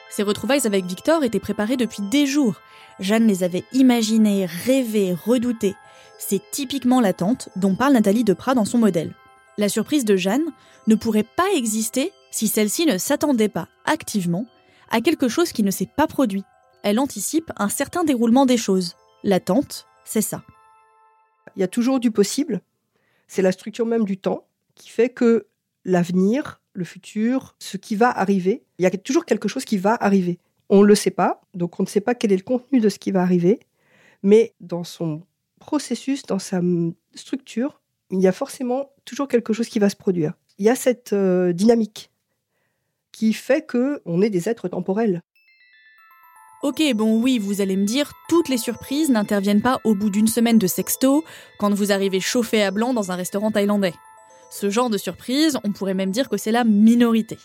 [0.09, 2.61] Ces retrouvailles avec Victor étaient préparées depuis des jours.
[3.01, 5.75] Jeanne les avait imaginées, rêvées, redoutées.
[6.19, 9.15] C'est typiquement l'attente dont parle Nathalie Deprat dans son modèle.
[9.59, 10.45] La surprise de Jeanne
[10.87, 14.47] ne pourrait pas exister si celle-ci ne s'attendait pas activement
[14.91, 16.45] à quelque chose qui ne s'est pas produit.
[16.85, 18.95] Elle anticipe un certain déroulement des choses.
[19.25, 20.43] L'attente, c'est ça.
[21.57, 22.61] Il y a toujours du possible.
[23.29, 25.47] C'est la structure même du temps qui fait que
[25.85, 28.63] l'avenir le futur, ce qui va arriver.
[28.79, 30.39] Il y a toujours quelque chose qui va arriver.
[30.69, 32.89] On ne le sait pas, donc on ne sait pas quel est le contenu de
[32.89, 33.61] ce qui va arriver,
[34.23, 35.23] mais dans son
[35.61, 36.61] processus, dans sa
[37.15, 37.81] structure,
[38.11, 40.33] il y a forcément toujours quelque chose qui va se produire.
[40.59, 42.11] Il y a cette euh, dynamique
[43.11, 45.23] qui fait que on est des êtres temporels.
[46.63, 50.29] Ok, bon oui, vous allez me dire, toutes les surprises n'interviennent pas au bout d'une
[50.29, 51.25] semaine de sexto
[51.59, 53.95] quand vous arrivez chauffé à blanc dans un restaurant thaïlandais.
[54.49, 57.37] Ce genre de surprise, on pourrait même dire que c'est la minorité.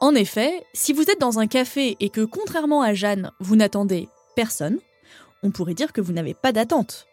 [0.00, 4.08] En effet, si vous êtes dans un café et que, contrairement à Jeanne, vous n'attendez
[4.34, 4.80] personne,
[5.44, 7.06] on pourrait dire que vous n'avez pas d'attente.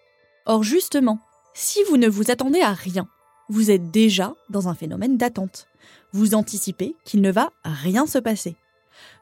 [0.47, 1.19] Or justement,
[1.53, 3.07] si vous ne vous attendez à rien,
[3.49, 5.67] vous êtes déjà dans un phénomène d'attente.
[6.11, 8.55] Vous anticipez qu'il ne va rien se passer.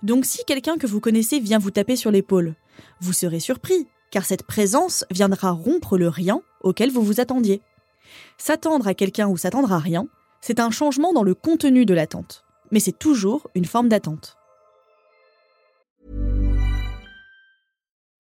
[0.04, 2.56] Donc si quelqu'un que vous connaissez vient vous taper sur l'épaule,
[3.02, 7.62] vous serez surpris, car cette présence viendra rompre le rien auquel vous vous attendiez.
[8.38, 10.08] S'attendre à quelqu'un ou s'attendre à rien,
[10.40, 14.37] C'est un changement dans le contenu de l'attente, mais c'est toujours une forme d'attente.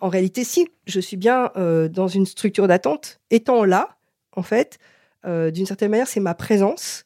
[0.00, 3.20] En réalité, si, je suis bien euh, dans une structure d'attente.
[3.30, 3.98] Étant là,
[4.32, 4.78] en fait,
[5.26, 7.04] euh, d'une certaine manière, c'est ma présence.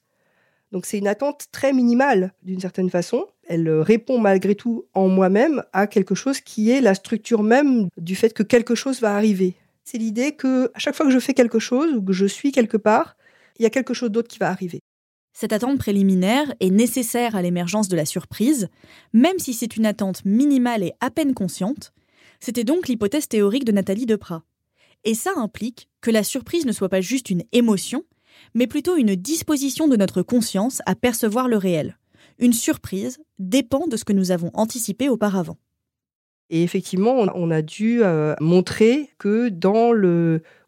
[0.71, 3.27] Donc c'est une attente très minimale, d'une certaine façon.
[3.47, 7.89] Elle euh, répond malgré tout en moi-même à quelque chose qui est la structure même
[7.97, 9.55] du fait que quelque chose va arriver.
[9.85, 12.53] C'est l'idée que à chaque fois que je fais quelque chose ou que je suis
[12.53, 13.17] quelque part,
[13.59, 14.81] il y a quelque chose d'autre qui va arriver.
[15.33, 18.69] Cette attente préliminaire est nécessaire à l'émergence de la surprise,
[19.13, 21.93] même si c'est une attente minimale et à peine consciente.
[22.45, 24.43] C'était donc l'hypothèse théorique de Nathalie Deprat.
[25.05, 28.05] Et ça implique que la surprise ne soit pas juste une émotion,
[28.53, 31.97] mais plutôt une disposition de notre conscience à percevoir le réel.
[32.39, 35.57] Une surprise dépend de ce que nous avons anticipé auparavant.
[36.51, 39.51] Et effectivement, on- a dû euh, montrer que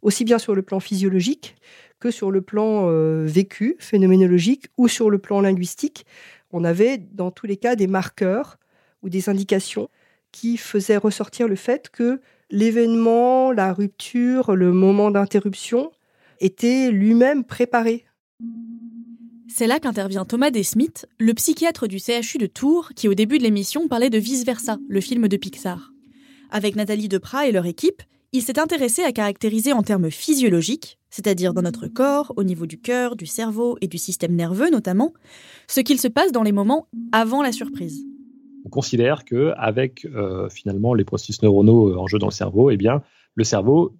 [0.01, 1.57] aussi bien sur le plan physiologique
[2.01, 6.07] que sur le plan euh, vécu, phénoménologique ou sur le plan linguistique,
[6.53, 8.57] on avait dans tous les cas des marqueurs
[9.03, 9.91] ou des indications
[10.33, 15.91] qui faisaient ressortir le fait que l'événement, la rupture, le moment d'interruption
[16.41, 18.05] était lui-même préparé.
[19.49, 23.43] C'est là qu'intervient Thomas Desmith, le psychiatre du CHU de Tours, qui au début de
[23.43, 25.93] l'émission parlait de Vice Versa, le film de Pixar.
[26.51, 31.55] Avec Nathalie Deprat et leur équipe, il s'est intéressé à caractériser en termes physiologiques, c'est-à-dire
[31.55, 35.15] dans notre corps, au niveau du cœur, du cerveau et du système nerveux notamment,
[35.69, 38.05] ce qu'il se passe dans les moments avant la surprise.
[38.67, 42.71] On considère que avec euh, finalement les processus neuronaux euh, en jeu dans le cerveau,
[42.71, 43.01] eh bien,
[43.37, 43.97] le cerveau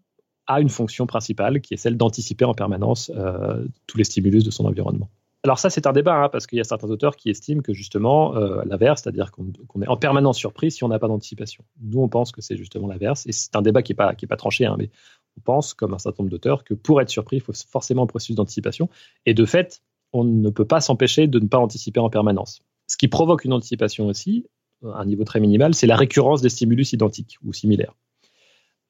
[0.49, 4.51] a une fonction principale qui est celle d'anticiper en permanence euh, tous les stimulus de
[4.51, 5.09] son environnement.
[5.45, 7.73] Alors ça, c'est un débat, hein, parce qu'il y a certains auteurs qui estiment que
[7.73, 11.65] justement euh, l'inverse, c'est-à-dire qu'on est en permanence surpris si on n'a pas d'anticipation.
[11.81, 14.25] Nous, on pense que c'est justement l'inverse, et c'est un débat qui n'est pas, qui
[14.25, 14.91] est pas tranché, hein, mais
[15.39, 18.07] on pense, comme un certain nombre d'auteurs, que pour être surpris, il faut forcément un
[18.09, 18.89] processus d'anticipation,
[19.27, 22.63] et de fait, on ne peut pas s'empêcher de ne pas anticiper en permanence.
[22.89, 24.47] Ce qui provoque une anticipation aussi,
[24.83, 27.95] un niveau très minimal, c'est la récurrence des stimulus identiques ou similaires.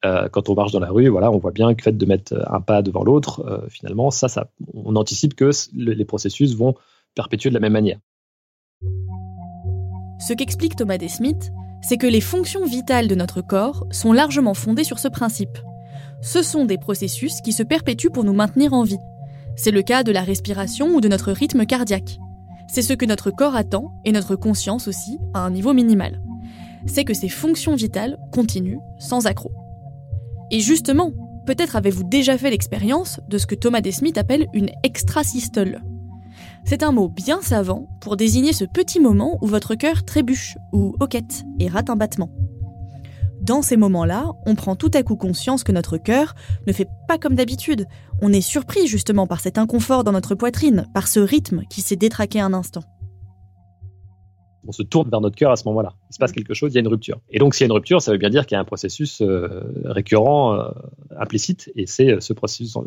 [0.05, 2.33] Euh, quand on marche dans la rue, on voit bien que le fait de mettre
[2.47, 4.27] un pas devant l'autre, euh, finalement, ça,
[4.73, 6.75] on anticipe que les processus vont
[7.15, 7.99] perpétuer de la même manière.
[10.19, 14.83] Ce qu'explique Thomas Desmith, c'est que les fonctions vitales de notre corps sont largement fondées
[14.83, 15.57] sur ce principe.
[16.21, 18.97] Ce sont des processus qui se perpétuent pour nous maintenir en vie.
[19.55, 22.19] C'est le cas de la respiration ou de notre rythme cardiaque.
[22.67, 26.21] C'est ce que notre corps attend et notre conscience aussi à un niveau minimal.
[26.85, 29.51] C'est que ces fonctions vitales continuent sans accroc.
[30.51, 31.11] Et justement,
[31.45, 35.81] peut-être avez-vous déjà fait l'expérience de ce que Thomas Desmith appelle une extrasystole.
[36.65, 40.95] C'est un mot bien savant pour désigner ce petit moment où votre cœur trébuche ou
[40.99, 42.29] hoquette et rate un battement.
[43.47, 46.35] Dans ces moments-là, on prend tout à coup conscience que notre cœur
[46.67, 47.87] ne fait pas comme d'habitude.
[48.21, 51.95] On est surpris justement par cet inconfort dans notre poitrine, par ce rythme qui s'est
[51.95, 52.83] détraqué un instant.
[54.67, 55.93] On se tourne vers notre cœur à ce moment-là.
[56.09, 57.19] Il se passe quelque chose, il y a une rupture.
[57.29, 58.65] Et donc, s'il y a une rupture, ça veut bien dire qu'il y a un
[58.65, 60.69] processus euh, récurrent, euh,
[61.17, 62.77] implicite, et c'est euh, ce processus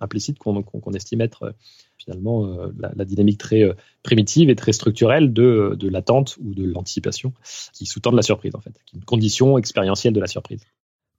[0.00, 1.54] implicite qu'on estime être
[1.96, 6.54] finalement euh, la, la dynamique très euh, primitive et très structurelle de, de l'attente ou
[6.54, 7.32] de l'anticipation
[7.72, 10.62] qui sous-tend la surprise, en fait, qui est une condition expérientielle de la surprise.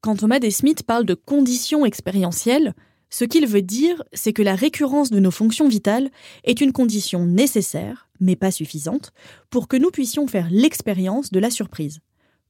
[0.01, 2.73] Quand Thomas Desmith parle de conditions expérientielles,
[3.13, 6.09] ce qu'il veut dire, c'est que la récurrence de nos fonctions vitales
[6.45, 9.11] est une condition nécessaire, mais pas suffisante,
[9.49, 11.99] pour que nous puissions faire l'expérience de la surprise.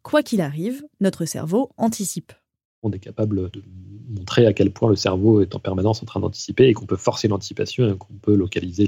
[0.04, 2.32] Quoi qu'il arrive, notre cerveau anticipe.
[2.84, 3.64] On est capable de
[4.08, 6.96] montrer à quel point le cerveau est en permanence en train d'anticiper et qu'on peut
[6.96, 8.88] forcer l'anticipation et qu'on peut localiser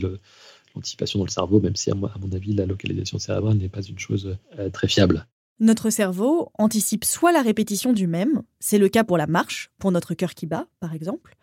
[0.76, 3.70] l'anticipation dans le cerveau, même si, à mon, à mon avis, la localisation cérébrale n'est
[3.70, 5.26] pas une chose euh, très fiable.
[5.60, 9.92] Notre cerveau anticipe soit la répétition du même, c'est le cas pour la marche, pour
[9.92, 11.36] notre cœur qui bat, par exemple,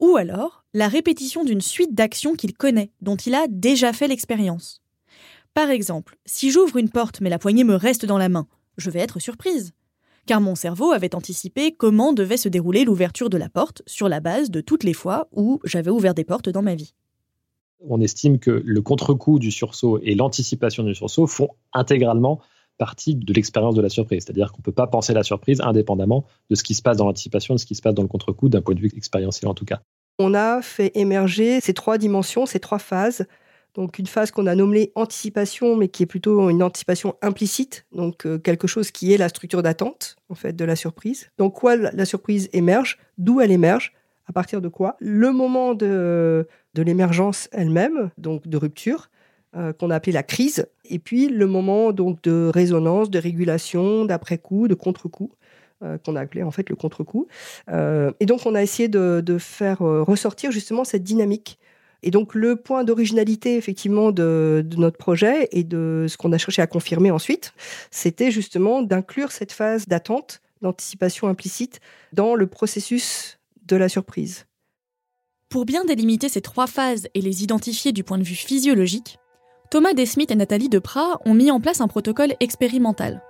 [0.00, 4.82] ou alors la répétition d'une suite d'actions qu'il connaît, dont il a déjà fait l'expérience.
[5.54, 8.46] Par exemple, si j'ouvre une porte mais la poignée me reste dans la main,
[8.76, 9.72] je vais être surprise.
[10.26, 14.20] Car mon cerveau avait anticipé comment devait se dérouler l'ouverture de la porte sur la
[14.20, 16.94] base de toutes les fois où j'avais ouvert des portes dans ma vie.
[17.80, 22.40] On estime que le contre-coup du sursaut et l'anticipation du sursaut font intégralement
[22.78, 24.24] partie de l'expérience de la surprise.
[24.24, 27.06] C'est-à-dire qu'on ne peut pas penser la surprise indépendamment de ce qui se passe dans
[27.06, 29.54] l'anticipation, de ce qui se passe dans le contre-coup, d'un point de vue expérientiel en
[29.54, 29.80] tout cas.
[30.18, 33.26] On a fait émerger ces trois dimensions, ces trois phases.
[33.74, 38.24] Donc une phase qu'on a nommée anticipation, mais qui est plutôt une anticipation implicite, donc
[38.24, 41.28] euh, quelque chose qui est la structure d'attente en fait de la surprise.
[41.38, 43.92] Donc quoi la surprise émerge, d'où elle émerge,
[44.26, 44.96] à partir de quoi?
[45.00, 49.10] Le moment de, de l'émergence elle-même, donc de rupture,
[49.56, 54.04] euh, qu'on a appelé la crise, et puis le moment donc de résonance, de régulation,
[54.04, 55.30] d'après-coup, de contre-coup,
[55.84, 57.28] euh, qu'on a appelé en fait le contre-coup.
[57.70, 61.60] Euh, et donc on a essayé de, faire ressortir justement cette dynamique.
[62.02, 66.60] Et donc le point d'originalité effectivement de, notre projet et de ce qu'on a cherché
[66.60, 67.52] à confirmer ensuite,
[67.92, 71.78] c'était justement d'inclure cette phase d'attente, d'anticipation implicite
[72.12, 74.46] dans le processus de la surprise.
[75.48, 79.18] Pour bien délimiter ces trois phases et les identifier du point de vue physiologique,
[79.74, 83.24] Thomas Desmith et Nathalie Deprat ont mis en place un protocole expérimental.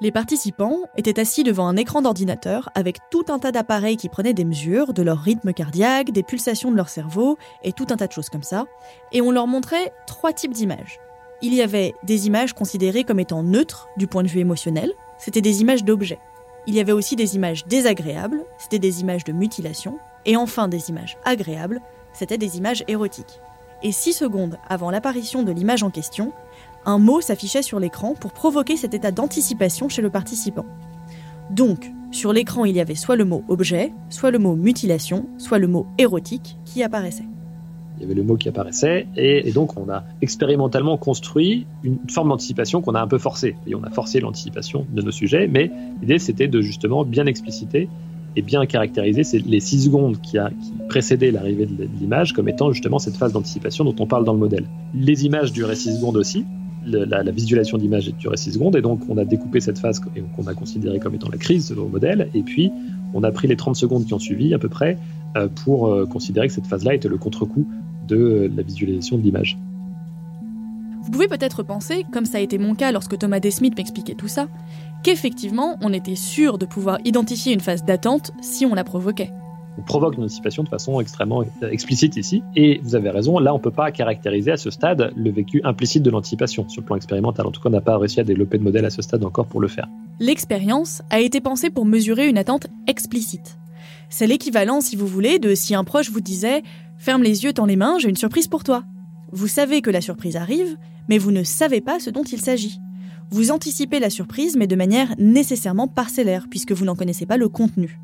[0.00, 4.34] Les participants étaient assis devant un écran d'ordinateur avec tout un tas d'appareils qui prenaient
[4.34, 8.06] des mesures de leur rythme cardiaque, des pulsations de leur cerveau et tout un tas
[8.06, 8.66] de choses comme ça,
[9.10, 11.00] et on leur montrait trois types d'images.
[11.42, 15.40] Il y avait des images considérées comme étant neutres du point de vue émotionnel, c'était
[15.40, 16.20] des images d'objets.
[16.68, 20.88] Il y avait aussi des images désagréables, c'était des images de mutilation, et enfin des
[20.88, 21.80] images agréables,
[22.12, 23.40] c'était des images érotiques
[23.82, 26.32] et 6 secondes avant l'apparition de l'image en question,
[26.84, 30.66] un mot s'affichait sur l'écran pour provoquer cet état d'anticipation chez le participant.
[31.50, 35.58] Donc, sur l'écran, il y avait soit le mot objet, soit le mot mutilation, soit
[35.58, 37.24] le mot érotique qui apparaissait.
[37.98, 42.30] Il y avait le mot qui apparaissait, et, donc on a expérimentalement construit une forme
[42.30, 43.54] d'anticipation qu'on a un peu forcée.
[43.66, 47.88] Et on a forcé l'anticipation de nos sujets, mais l'idée c'était de justement bien expliciter
[48.36, 52.48] et bien caractériser c'est les six secondes qui, a, qui précédaient l'arrivée de l'image comme
[52.48, 54.64] étant justement cette phase d'anticipation dont on parle dans le modèle.
[54.94, 56.44] Les images duraient 6 secondes aussi,
[56.84, 60.54] la, visualisation d'image durait 6 secondes, et donc on a découpé cette phase qu'on a
[60.54, 62.70] considérée comme étant la crise de nos modèles, et puis
[63.14, 64.98] on a pris les 30 secondes qui ont suivi à peu près
[65.36, 67.66] euh, pour euh, considérer que cette phase-là était le contre-coup
[68.08, 69.58] de la visualisation de l'image.
[71.02, 74.28] Vous pouvez peut-être penser, comme ça a été mon cas lorsque Thomas Desmith m'expliquait tout
[74.28, 74.48] ça,
[75.02, 79.30] qu'effectivement, on était sûr de pouvoir identifier une phase d'attente si on la provoquait.
[79.78, 82.42] On provoque une anticipation de façon extrêmement explicite ici.
[82.56, 85.62] Et vous avez raison, là, on ne peut pas caractériser à ce stade le vécu
[85.64, 87.46] implicite de l'anticipation sur le plan expérimental.
[87.46, 89.46] En tout cas, on n'a pas réussi à développer de modèle à ce stade encore
[89.46, 89.88] pour le faire.
[90.20, 93.56] L'expérience a été pensée pour mesurer une attente explicite.
[94.10, 96.62] C'est l'équivalent, si vous voulez, de si un proche vous disait
[96.98, 98.84] Ferme les yeux, tends les mains, j'ai une surprise pour toi.
[99.32, 100.76] Vous savez que la surprise arrive,
[101.08, 102.78] mais vous ne savez pas ce dont il s'agit.
[103.32, 107.48] Vous anticipez la surprise, mais de manière nécessairement parcellaire, puisque vous n'en connaissez pas le
[107.48, 107.98] contenu.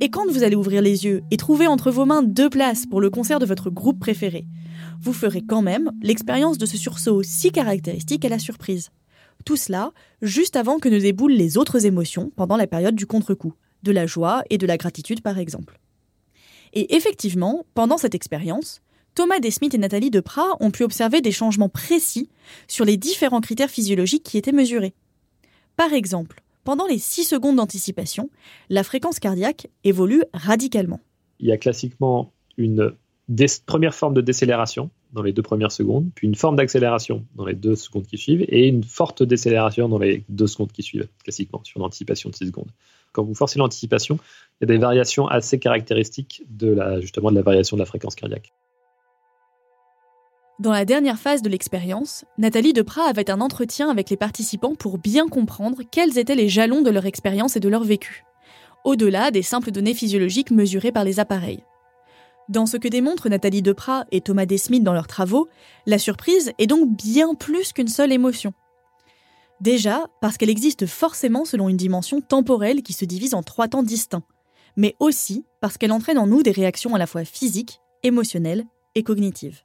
[0.00, 3.02] Et quand vous allez ouvrir les yeux et trouver entre vos mains deux places pour
[3.02, 4.46] le concert de votre groupe préféré,
[5.02, 8.88] vous ferez quand même l'expérience de ce sursaut si caractéristique à la surprise.
[9.44, 13.52] Tout cela juste avant que ne déboulent les autres émotions pendant la période du contre-coup,
[13.82, 15.78] de la joie et de la gratitude par exemple.
[16.72, 18.80] Et effectivement, pendant cette expérience,
[19.14, 22.28] Thomas Desmith et Nathalie Deprat ont pu observer des changements précis
[22.66, 24.92] sur les différents critères physiologiques qui étaient mesurés.
[25.76, 28.28] Par exemple, pendant les 6 secondes d'anticipation,
[28.70, 31.00] la fréquence cardiaque évolue radicalement.
[31.38, 32.92] Il y a classiquement une
[33.66, 37.54] première forme de décélération dans les deux premières secondes, puis une forme d'accélération dans les
[37.54, 41.60] deux secondes qui suivent, et une forte décélération dans les deux secondes qui suivent, classiquement,
[41.62, 42.70] sur l'anticipation de 6 secondes.
[43.12, 44.18] Quand vous forcez l'anticipation,
[44.60, 48.52] il y a des variations assez caractéristiques de de la variation de la fréquence cardiaque.
[50.60, 54.98] Dans la dernière phase de l'expérience, Nathalie Deprat avait un entretien avec les participants pour
[54.98, 58.24] bien comprendre quels étaient les jalons de leur expérience et de leur vécu,
[58.84, 61.64] au-delà des simples données physiologiques mesurées par les appareils.
[62.48, 65.48] Dans ce que démontrent Nathalie Deprat et Thomas Desmith dans leurs travaux,
[65.86, 68.52] la surprise est donc bien plus qu'une seule émotion.
[69.60, 73.82] Déjà, parce qu'elle existe forcément selon une dimension temporelle qui se divise en trois temps
[73.82, 74.22] distincts,
[74.76, 78.64] mais aussi parce qu'elle entraîne en nous des réactions à la fois physiques, émotionnelles
[78.94, 79.62] et cognitives.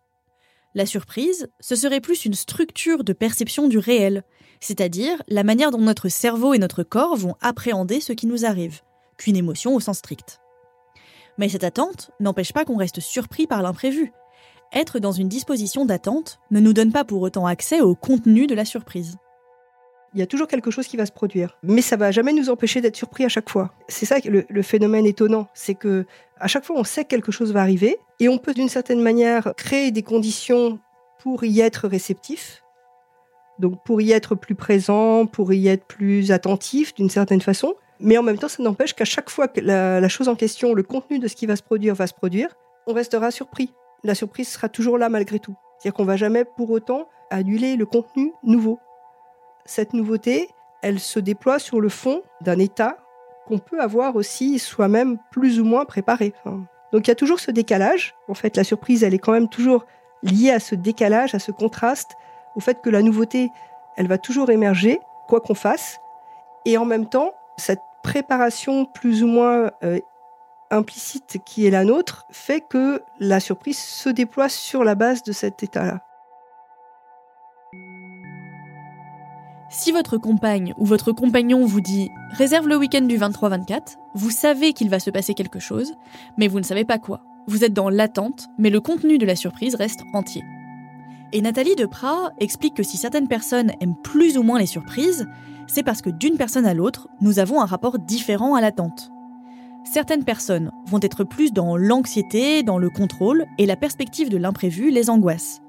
[0.75, 4.23] La surprise, ce serait plus une structure de perception du réel,
[4.59, 8.81] c'est-à-dire la manière dont notre cerveau et notre corps vont appréhender ce qui nous arrive,
[9.17, 10.39] qu'une émotion au sens strict.
[11.39, 14.11] Mais cette attente n'empêche pas qu'on reste surpris par l'imprévu.
[14.71, 18.53] Être dans une disposition d'attente ne nous donne pas pour autant accès au contenu de
[18.53, 19.15] la surprise.
[20.13, 22.49] Il y a toujours quelque chose qui va se produire, mais ça va jamais nous
[22.49, 23.71] empêcher d'être surpris à chaque fois.
[23.87, 26.05] C'est ça le, phénomène étonnant, c'est que
[26.39, 29.01] à chaque fois on sait que quelque chose va arriver et on peut d'une certaine
[29.01, 30.79] manière créer des conditions
[31.19, 32.63] pour y être réceptif,
[33.59, 37.75] donc pour y être plus présent, pour y être plus attentif d'une certaine façon.
[37.99, 40.73] Mais en même temps, ça n'empêche qu'à chaque fois que la, la, chose en question,
[40.73, 42.55] le contenu de ce qui va se produire va se produire,
[42.87, 43.73] on restera surpris.
[44.05, 45.55] La surprise sera toujours là malgré tout.
[45.77, 48.79] C'est-à-dire qu'on va jamais pour autant annuler le contenu nouveau
[49.69, 50.49] cette nouveauté,
[50.81, 52.97] elle se déploie sur le fond d'un état
[53.47, 56.33] qu'on peut avoir aussi soi-même plus ou moins préparé.
[56.91, 58.15] donc il y a toujours ce décalage.
[58.27, 59.85] En fait, la surprise, elle est quand même toujours
[60.23, 62.11] liée à ce décalage, à ce contraste,
[62.55, 63.49] au fait que la nouveauté,
[63.95, 65.99] elle va toujours émerger, quoi qu'on fasse.
[66.65, 69.99] Et en même temps, cette préparation plus ou moins euh,
[70.71, 75.31] implicite qui est la nôtre fait que la surprise se déploie sur la base de
[75.31, 76.01] cet état-là.
[79.71, 84.73] Si votre compagne ou votre compagnon vous dit réserve le week-end du 23-24, vous savez
[84.73, 85.93] qu'il va se passer quelque chose,
[86.39, 87.21] mais vous ne savez pas quoi.
[87.45, 90.43] Vous êtes dans l'attente, mais le contenu de la surprise reste entier.
[91.33, 95.27] Et Nathalie Deprat explique que si certaines personnes aiment plus ou moins les surprises,
[95.67, 99.11] c'est parce que d'une personne à l'autre, nous avons un rapport différent à l'attente.
[99.83, 104.89] Certaines personnes vont être plus dans l'anxiété, dans le contrôle, et la perspective de l'imprévu
[104.89, 105.61] les angoisse.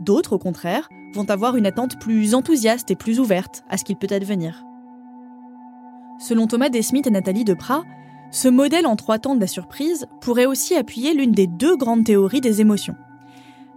[0.00, 3.96] D'autres, au contraire, vont avoir une attente plus enthousiaste et plus ouverte à ce qu'il
[3.96, 4.64] peut advenir.
[6.18, 7.84] Selon Thomas Desmith et Nathalie Deprat,
[8.30, 12.04] ce modèle en trois temps de la surprise pourrait aussi appuyer l'une des deux grandes
[12.04, 12.96] théories des émotions.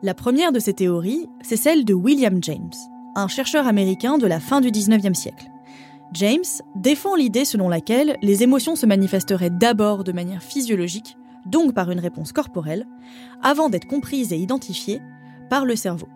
[0.01, 2.71] La première de ces théories, c'est celle de William James,
[3.15, 5.49] un chercheur américain de la fin du 19e siècle.
[6.13, 6.43] James
[6.75, 11.99] défend l'idée selon laquelle les émotions se manifesteraient d'abord de manière physiologique, donc par une
[11.99, 12.85] réponse corporelle,
[13.41, 15.01] avant d'être comprises et identifiées
[15.49, 16.07] par le cerveau.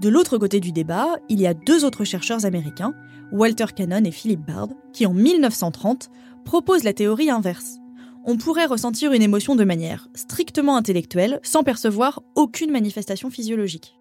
[0.00, 2.92] De l'autre côté du débat, il y a deux autres chercheurs américains,
[3.32, 6.10] Walter Cannon et Philip Bard, qui en 1930
[6.44, 7.78] proposent la théorie inverse.
[8.26, 13.96] On pourrait ressentir une émotion de manière strictement intellectuelle sans percevoir aucune manifestation physiologique.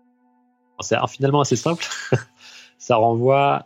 [0.82, 1.86] C'est finalement assez simple.
[2.78, 3.66] Ça renvoie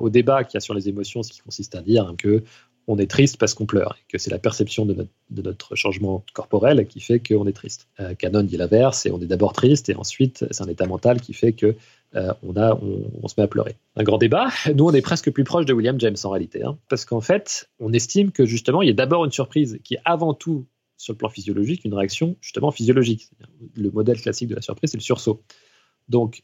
[0.00, 2.44] au débat qu'il y a sur les émotions, ce qui consiste à dire que
[2.90, 6.86] on est triste parce qu'on pleure, et que c'est la perception de notre, changement corporel
[6.86, 7.88] qui fait qu'on est triste.
[8.00, 11.20] Euh, Canon dit l'inverse, et on est d'abord triste, et ensuite c'est un état mental
[11.20, 11.76] qui fait que
[12.16, 13.76] euh, on, a, on, se met à pleurer.
[13.94, 14.48] Un grand débat.
[14.74, 17.70] Nous, on est presque plus proche de William James en réalité, hein, parce qu'en fait,
[17.78, 20.66] on estime que justement, il y a d'abord une surprise qui est avant tout
[20.96, 23.30] sur le plan physiologique, une réaction justement physiologique.
[23.76, 25.42] Le modèle classique de la surprise, c'est le sursaut.
[26.08, 26.42] Donc,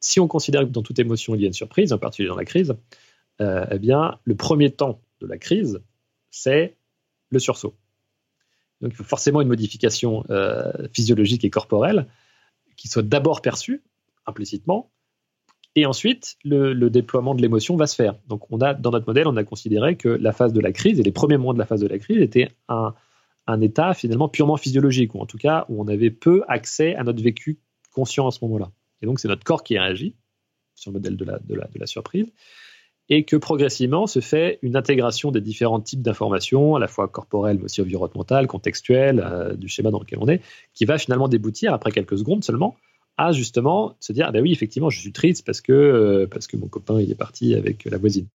[0.00, 2.36] si on considère que dans toute émotion, il y a une surprise, en particulier dans
[2.36, 2.76] la crise,
[3.40, 5.80] euh, eh bien, le premier temps de la crise,
[6.30, 6.76] c'est
[7.30, 7.74] le sursaut.
[8.80, 12.06] Donc il faut forcément une modification euh, physiologique et corporelle
[12.76, 13.82] qui soit d'abord perçue
[14.26, 14.92] implicitement,
[15.74, 18.18] et ensuite le, déploiement de l'émotion va se faire.
[18.28, 21.00] Donc on a dans notre modèle, on a considéré que la phase de la crise
[21.00, 22.94] et les premiers moments de la phase de la crise étaient un,
[23.62, 27.22] état finalement purement physiologique, ou en tout cas où on avait peu accès à notre
[27.22, 27.58] vécu
[27.92, 28.70] conscient à ce moment-là.
[29.02, 30.14] Et donc c'est notre corps qui réagit
[30.74, 32.30] sur le modèle de la surprise
[33.10, 37.58] et que progressivement se fait une intégration des différents types d'informations, à la fois corporelles
[37.58, 40.42] mais aussi environnementales, contextuelles, euh, du schéma dans lequel on est,
[40.74, 42.76] qui va finalement déboutir, après quelques secondes seulement,
[43.16, 46.46] à justement se dire, ah ben oui, effectivement, je suis triste parce que, euh, parce
[46.46, 48.26] que mon copain il est parti avec la voisine.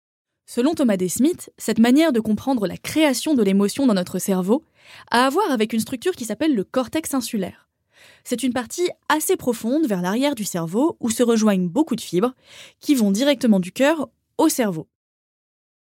[0.47, 1.09] Selon Thomas D.
[1.09, 4.65] Smith, cette manière de comprendre la création de l'émotion dans notre cerveau
[5.11, 7.69] a à voir avec une structure qui s'appelle le cortex insulaire.
[8.25, 12.35] C'est une partie assez profonde vers l'arrière du cerveau où se rejoignent beaucoup de fibres
[12.81, 14.09] qui vont directement du cœur
[14.39, 14.89] au cerveau.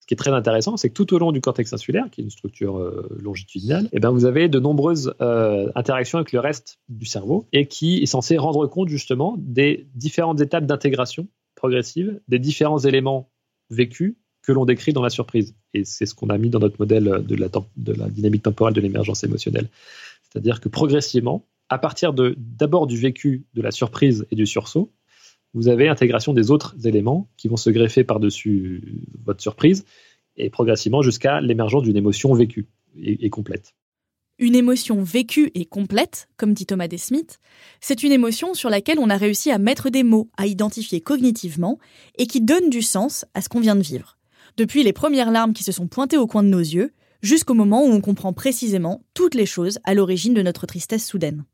[0.00, 2.24] Ce qui est très intéressant, c'est que tout au long du cortex insulaire, qui est
[2.24, 6.78] une structure euh, longitudinale, eh ben, vous avez de nombreuses euh, interactions avec le reste
[6.88, 11.26] du cerveau et qui est censé rendre compte justement des différentes étapes d'intégration
[11.56, 13.32] progressive, des différents éléments
[13.70, 15.56] vécus que l'on décrit dans la surprise.
[15.74, 18.74] Et c'est ce qu'on a mis dans notre modèle de la, de la dynamique temporelle
[18.74, 19.68] de l'émergence émotionnelle.
[20.22, 24.92] C'est-à-dire que progressivement, à partir d'abord du vécu de la surprise et du sursaut,
[25.56, 29.86] vous avez intégration des autres éléments qui vont se greffer par-dessus votre surprise
[30.36, 33.74] et progressivement jusqu'à l'émergence d'une émotion vécue et, complète.
[34.38, 37.38] Une émotion vécue et complète, comme dit Thomas Desmith,
[37.80, 41.78] c'est une émotion sur laquelle on a réussi à mettre des mots, à identifier cognitivement,
[42.18, 44.18] et qui donne du sens à ce qu'on vient de vivre.
[44.58, 46.92] Depuis les premières larmes qui se sont pointées au coin de nos yeux,
[47.22, 51.46] jusqu'au moment où on comprend précisément toutes les choses à l'origine de notre tristesse soudaine.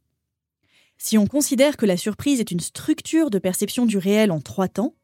[1.05, 4.69] Si on considère que la surprise est une structure de perception du réel en trois
[4.69, 4.95] temps,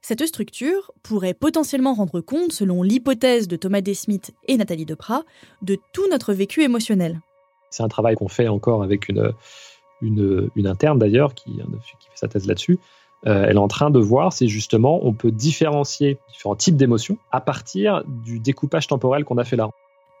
[0.00, 5.24] cette structure pourrait potentiellement rendre compte, selon l'hypothèse de Thomas Desmith et Nathalie Deprat,
[5.60, 7.20] de tout notre vécu émotionnel.
[7.68, 9.34] C'est un travail qu'on fait encore avec une,
[10.64, 12.78] interne d'ailleurs qui, qui, fait sa thèse là-dessus.
[13.26, 17.18] Euh, elle est en train de voir si justement on peut différencier différents types d'émotions
[17.30, 19.68] à partir du découpage temporel qu'on a fait là.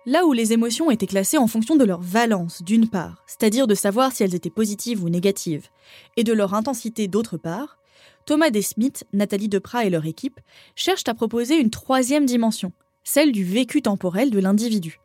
[0.04, 3.74] Là où les émotions étaient classées en fonction de leur valence, d'une part, c'est-à-dire de
[3.76, 5.68] savoir si elles étaient positives ou négatives,
[6.16, 7.78] et de leur intensité, d'autre part,
[8.26, 10.40] Thomas Desmith, Nathalie Deprat et leur équipe
[10.74, 12.72] cherchent à proposer une troisième dimension,
[13.04, 14.98] celle du vécu temporel de l'individu.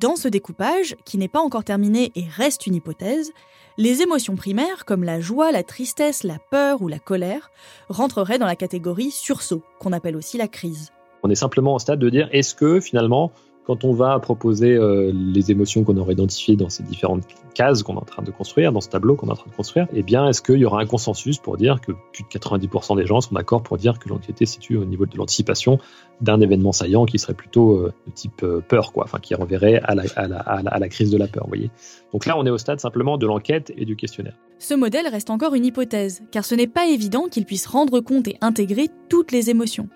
[0.00, 3.30] Dans ce découpage, qui n'est pas encore terminé et reste une hypothèse,
[3.78, 7.52] les émotions primaires, comme la joie, la tristesse, la peur ou la colère,
[7.88, 10.90] rentreraient dans la catégorie sursaut, qu'on appelle aussi la crise.
[11.22, 13.30] On est simplement au stade de dire est-ce que finalement
[13.64, 17.22] quand on va proposer euh, les émotions qu'on aurait identifiées dans ces différentes
[17.54, 19.54] cases qu'on est en train de construire, dans ce tableau qu'on est en train de
[19.54, 22.96] construire, eh bien, est-ce qu'il y aura un consensus pour dire que plus de 90%
[22.96, 25.78] des gens sont d'accord pour dire que l'anxiété se situe au niveau de l'anticipation
[26.20, 29.80] d'un événement saillant qui serait plutôt euh, de type euh, peur, quoi, enfin, qui renverrait
[29.84, 31.70] à la, à, la, à la, crise de la peur, vous voyez.
[32.12, 34.36] Donc là, on est au stade simplement de l'enquête et du questionnaire.
[34.58, 38.28] Ce modèle reste encore une hypothèse, car ce n'est pas évident qu'il puisse rendre compte
[38.28, 39.88] et intégrer toutes les émotions.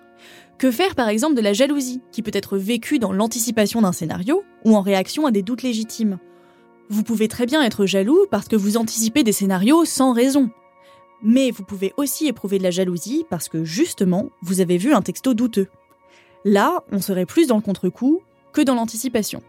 [0.57, 4.43] Que faire par exemple de la jalousie, qui peut être vécue dans l'anticipation d'un scénario
[4.65, 6.17] ou en réaction à des doutes légitimes?
[6.89, 10.49] Vous pouvez très bien être jaloux parce que vous anticipez des scénarios sans raison.
[11.21, 15.01] Mais vous pouvez aussi éprouver de la jalousie parce que justement, vous avez vu un
[15.01, 15.67] texto douteux.
[16.43, 19.43] Là, on serait plus dans le contre-coup que dans l'anticipation.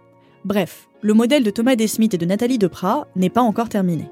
[0.45, 4.11] Bref, le modèle de Thomas Desmith et de Nathalie Deprat n'est pas encore terminé.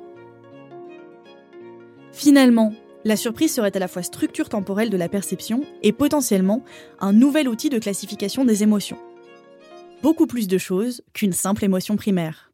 [2.13, 2.73] Finalement,
[3.07, 6.65] la surprise serait à la fois structure temporelle de la perception et potentiellement
[6.99, 8.99] un nouvel outil de classification des émotions.
[10.03, 12.51] Beaucoup plus de choses qu'une simple émotion primaire.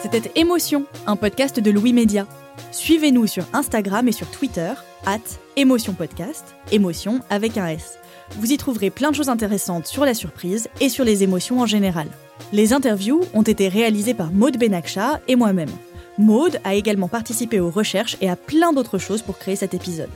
[0.00, 2.28] C'était Émotion, un podcast de Louis Média.
[2.70, 4.72] Suivez-nous sur Instagram et sur Twitter,
[5.04, 5.18] at
[5.56, 7.98] Émotion Podcast, émotion avec un S.
[8.36, 11.66] Vous y trouverez plein de choses intéressantes sur la surprise et sur les émotions en
[11.66, 12.08] général.
[12.52, 15.70] Les interviews ont été réalisées par Maude Benakcha et moi-même.
[16.18, 20.10] Maude a également participé aux recherches et à plein d'autres choses pour créer cet épisode.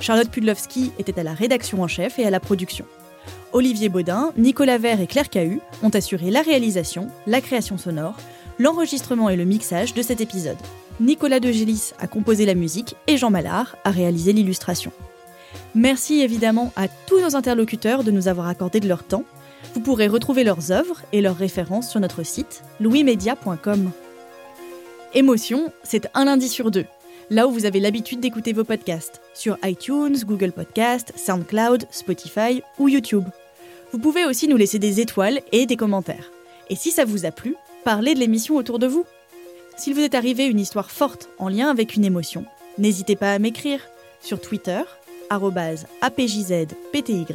[0.00, 2.84] Charlotte Pudlowski était à la rédaction en chef et à la production.
[3.52, 8.16] Olivier Baudin, Nicolas Vert et Claire Cahu ont assuré la réalisation, la création sonore,
[8.58, 10.58] l'enregistrement et le mixage de cet épisode.
[11.00, 14.92] Nicolas De Gélis a composé la musique et Jean Mallard a réalisé l'illustration.
[15.76, 19.24] Merci évidemment à tous nos interlocuteurs de nous avoir accordé de leur temps.
[19.74, 23.90] Vous pourrez retrouver leurs œuvres et leurs références sur notre site louismedia.com.
[25.12, 26.86] Émotion, c'est un lundi sur deux,
[27.28, 32.88] là où vous avez l'habitude d'écouter vos podcasts, sur iTunes, Google Podcast, SoundCloud, Spotify ou
[32.88, 33.26] YouTube.
[33.92, 36.32] Vous pouvez aussi nous laisser des étoiles et des commentaires.
[36.70, 37.54] Et si ça vous a plu,
[37.84, 39.04] parlez de l'émission autour de vous.
[39.76, 42.46] S'il vous est arrivé une histoire forte en lien avec une émotion,
[42.78, 43.82] n'hésitez pas à m'écrire
[44.22, 44.80] sur Twitter,
[45.30, 47.26] apjzpty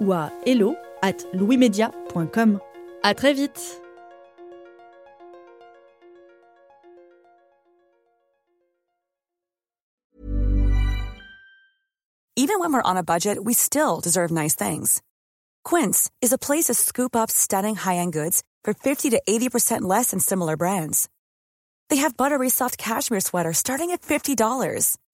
[0.00, 2.60] ou à hello at louismedia.com.
[3.02, 3.80] À très vite!
[12.36, 15.02] Even when we're on a budget, we still deserve nice things.
[15.62, 20.10] Quince is a place to scoop up stunning high-end goods for 50 to 80% less
[20.10, 21.08] than similar brands.
[21.90, 24.96] They have buttery soft cashmere sweaters starting at $50